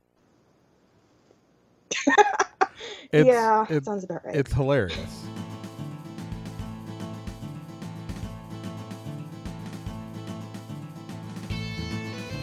yeah, 3.14 3.66
it- 3.70 3.86
sounds 3.86 4.04
about 4.04 4.26
right. 4.26 4.36
It's 4.36 4.54
hilarious. 4.54 5.26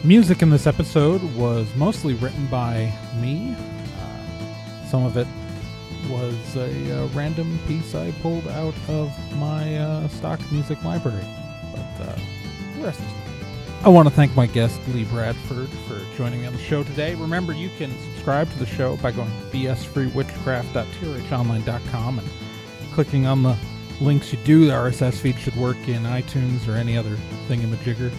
Music 0.03 0.41
in 0.41 0.49
this 0.49 0.67
episode 0.67 1.21
was 1.35 1.67
mostly 1.75 2.13
written 2.15 2.45
by 2.47 2.91
me. 3.19 3.55
Uh, 3.99 4.85
some 4.87 5.03
of 5.03 5.17
it 5.17 5.27
was 6.09 6.55
a 6.55 6.91
uh, 7.03 7.07
random 7.07 7.59
piece 7.67 7.93
I 7.95 8.11
pulled 8.21 8.47
out 8.49 8.75
of 8.87 9.11
my 9.37 9.77
uh, 9.77 10.07
stock 10.07 10.39
music 10.51 10.81
library. 10.83 11.25
But 11.73 12.05
uh, 12.07 12.15
the 12.77 12.83
rest 12.85 12.99
is 13.01 13.26
I 13.87 13.89
want 13.89 14.07
to 14.09 14.13
thank 14.13 14.35
my 14.35 14.47
guest, 14.47 14.81
Lee 14.89 15.05
Bradford, 15.05 15.69
for 15.87 16.01
joining 16.17 16.41
me 16.41 16.47
on 16.47 16.51
the 16.51 16.59
show 16.59 16.83
today. 16.83 17.15
Remember, 17.15 17.53
you 17.53 17.69
can 17.77 17.89
subscribe 17.99 18.51
to 18.51 18.59
the 18.59 18.65
show 18.65 18.97
by 18.97 19.11
going 19.11 19.29
to 19.29 19.57
bsfreewitchcraft.trhonline.com 19.57 22.19
and 22.19 22.29
clicking 22.91 23.25
on 23.25 23.43
the 23.43 23.55
links 24.01 24.33
you 24.33 24.39
do. 24.39 24.65
The 24.65 24.73
RSS 24.73 25.21
feed 25.21 25.39
should 25.39 25.55
work 25.55 25.77
in 25.87 26.03
iTunes 26.03 26.67
or 26.67 26.73
any 26.73 26.97
other 26.97 27.15
thingamajigger. 27.47 28.11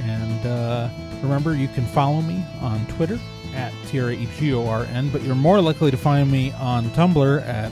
And 0.00 0.44
uh, 0.44 0.88
remember, 1.22 1.54
you 1.54 1.68
can 1.68 1.86
follow 1.86 2.20
me 2.20 2.44
on 2.60 2.84
Twitter 2.86 3.20
at 3.54 3.72
T-R-A-E-G-O-R-N, 3.86 5.10
but 5.10 5.22
you're 5.22 5.36
more 5.36 5.60
likely 5.60 5.92
to 5.92 5.96
find 5.96 6.32
me 6.32 6.50
on 6.54 6.86
Tumblr 6.86 7.46
at 7.46 7.70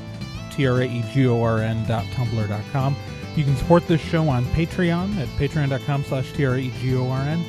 T-R-A-E-G-O-R-N.tumblr.com. 0.52 2.96
You 3.36 3.44
can 3.44 3.56
support 3.56 3.86
this 3.86 4.00
show 4.00 4.28
on 4.28 4.44
Patreon 4.46 5.16
at 5.16 5.28
patreon.com 5.38 6.04
slash 6.04 6.32
T-R-A-E-G-O-R-N. 6.32 7.44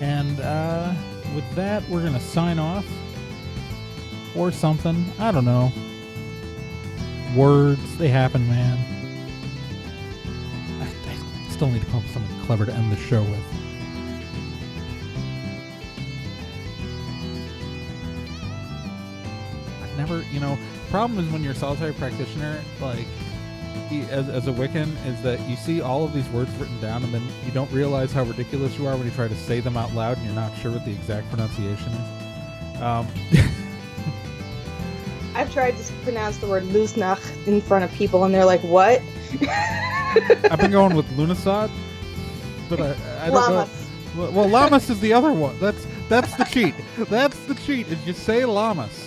And 0.00 0.40
uh, 0.40 0.94
with 1.34 1.48
that, 1.54 1.86
we're 1.88 2.00
going 2.00 2.14
to 2.14 2.20
sign 2.20 2.58
off. 2.58 2.86
Or 4.36 4.52
something. 4.52 5.04
I 5.18 5.32
don't 5.32 5.44
know. 5.44 5.72
Words, 7.34 7.96
they 7.96 8.08
happen, 8.08 8.46
man. 8.48 8.78
I, 10.80 10.84
I 10.84 11.50
still 11.50 11.68
need 11.68 11.80
to 11.80 11.86
come 11.86 11.96
up 11.96 12.04
with 12.04 12.12
something 12.12 12.40
clever 12.46 12.64
to 12.64 12.72
end 12.72 12.92
the 12.92 12.96
show 12.96 13.22
with. 13.22 13.40
I've 19.82 19.98
never, 19.98 20.24
you 20.32 20.38
know, 20.38 20.56
problem 20.90 21.18
is 21.18 21.30
when 21.32 21.42
you're 21.42 21.52
a 21.52 21.56
solitary 21.56 21.92
practitioner, 21.92 22.62
like, 22.80 23.06
as, 24.10 24.28
as 24.28 24.46
a 24.48 24.52
Wiccan, 24.52 24.88
is 25.06 25.20
that 25.22 25.40
you 25.48 25.56
see 25.56 25.80
all 25.80 26.04
of 26.04 26.12
these 26.12 26.28
words 26.30 26.50
written 26.56 26.80
down 26.80 27.02
and 27.04 27.12
then 27.12 27.22
you 27.44 27.50
don't 27.52 27.70
realize 27.72 28.12
how 28.12 28.22
ridiculous 28.24 28.78
you 28.78 28.86
are 28.86 28.96
when 28.96 29.04
you 29.06 29.12
try 29.12 29.28
to 29.28 29.34
say 29.36 29.60
them 29.60 29.76
out 29.76 29.92
loud 29.94 30.16
and 30.18 30.26
you're 30.26 30.34
not 30.34 30.56
sure 30.58 30.70
what 30.72 30.84
the 30.84 30.92
exact 30.92 31.28
pronunciation 31.30 31.92
is. 31.92 32.80
Um, 32.80 33.06
I've 35.34 35.52
tried 35.52 35.76
to 35.76 35.92
pronounce 36.02 36.38
the 36.38 36.46
word 36.46 36.64
Lusnach 36.64 37.46
in 37.46 37.60
front 37.60 37.84
of 37.84 37.92
people, 37.92 38.24
and 38.24 38.34
they're 38.34 38.44
like, 38.44 38.60
"What?" 38.62 39.00
I've 40.50 40.58
been 40.58 40.72
going 40.72 40.94
with 40.96 41.06
Lunasad, 41.16 41.70
but 42.68 42.80
I, 42.80 42.90
I 43.20 43.26
don't 43.26 43.34
Llamas. 43.34 43.68
know. 44.16 44.22
Well, 44.22 44.32
well, 44.32 44.48
Lammas 44.48 44.90
is 44.90 44.98
the 45.00 45.12
other 45.12 45.32
one. 45.32 45.58
That's 45.60 45.86
that's 46.08 46.34
the 46.36 46.44
cheat. 46.44 46.74
That's 46.98 47.38
the 47.44 47.54
cheat. 47.54 47.86
Is 47.88 48.04
you 48.06 48.12
say 48.12 48.40
Lammas. 48.42 49.06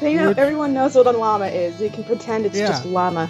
They 0.00 0.14
know, 0.14 0.28
Which- 0.28 0.38
everyone 0.38 0.72
knows 0.72 0.94
what 0.94 1.06
a 1.08 1.10
llama 1.12 1.46
is. 1.46 1.80
You 1.80 1.90
can 1.90 2.04
pretend 2.04 2.46
it's 2.46 2.56
Yeah. 2.56 2.68
just 2.68 2.86
llama. 2.86 3.28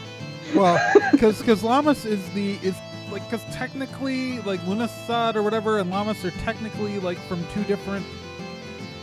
Well, 0.54 0.78
because 1.12 1.38
because 1.38 1.62
Lammas 1.62 2.04
is 2.06 2.26
the 2.30 2.58
is 2.62 2.76
like 3.10 3.22
because 3.30 3.44
technically 3.54 4.40
like 4.40 4.60
Lunasad 4.60 5.34
or 5.36 5.42
whatever 5.42 5.78
and 5.78 5.90
Lammas 5.92 6.24
are 6.24 6.30
technically 6.42 6.98
like 7.00 7.18
from 7.28 7.44
two 7.52 7.62
different 7.64 8.04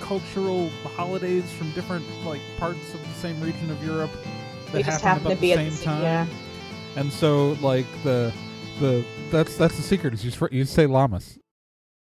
cultural 0.02 0.70
holidays 0.96 1.52
from 1.54 1.72
different 1.72 2.06
like 2.26 2.42
parts 2.58 2.94
of 2.94 3.02
the 3.02 3.14
same 3.16 3.40
region 3.42 3.70
of 3.72 3.84
Europe. 3.84 4.12
that 4.66 4.72
They 4.74 4.84
just 4.84 5.02
happen 5.02 5.24
happen 5.24 5.24
to 5.24 5.28
about 5.34 5.42
be 5.42 5.48
the 5.48 5.54
at 5.54 5.58
same 5.58 5.70
the 5.70 5.76
same- 5.78 5.86
time. 5.86 6.02
yeah. 6.04 6.26
And 6.98 7.12
so 7.12 7.58
like 7.62 7.86
the 8.04 8.32
the 8.80 9.04
that's 9.32 9.56
that's 9.58 9.76
the 9.78 9.84
secret 9.84 10.14
is 10.14 10.24
you, 10.24 10.48
you 10.52 10.66
say 10.66 10.86
Lammas. 10.86 11.38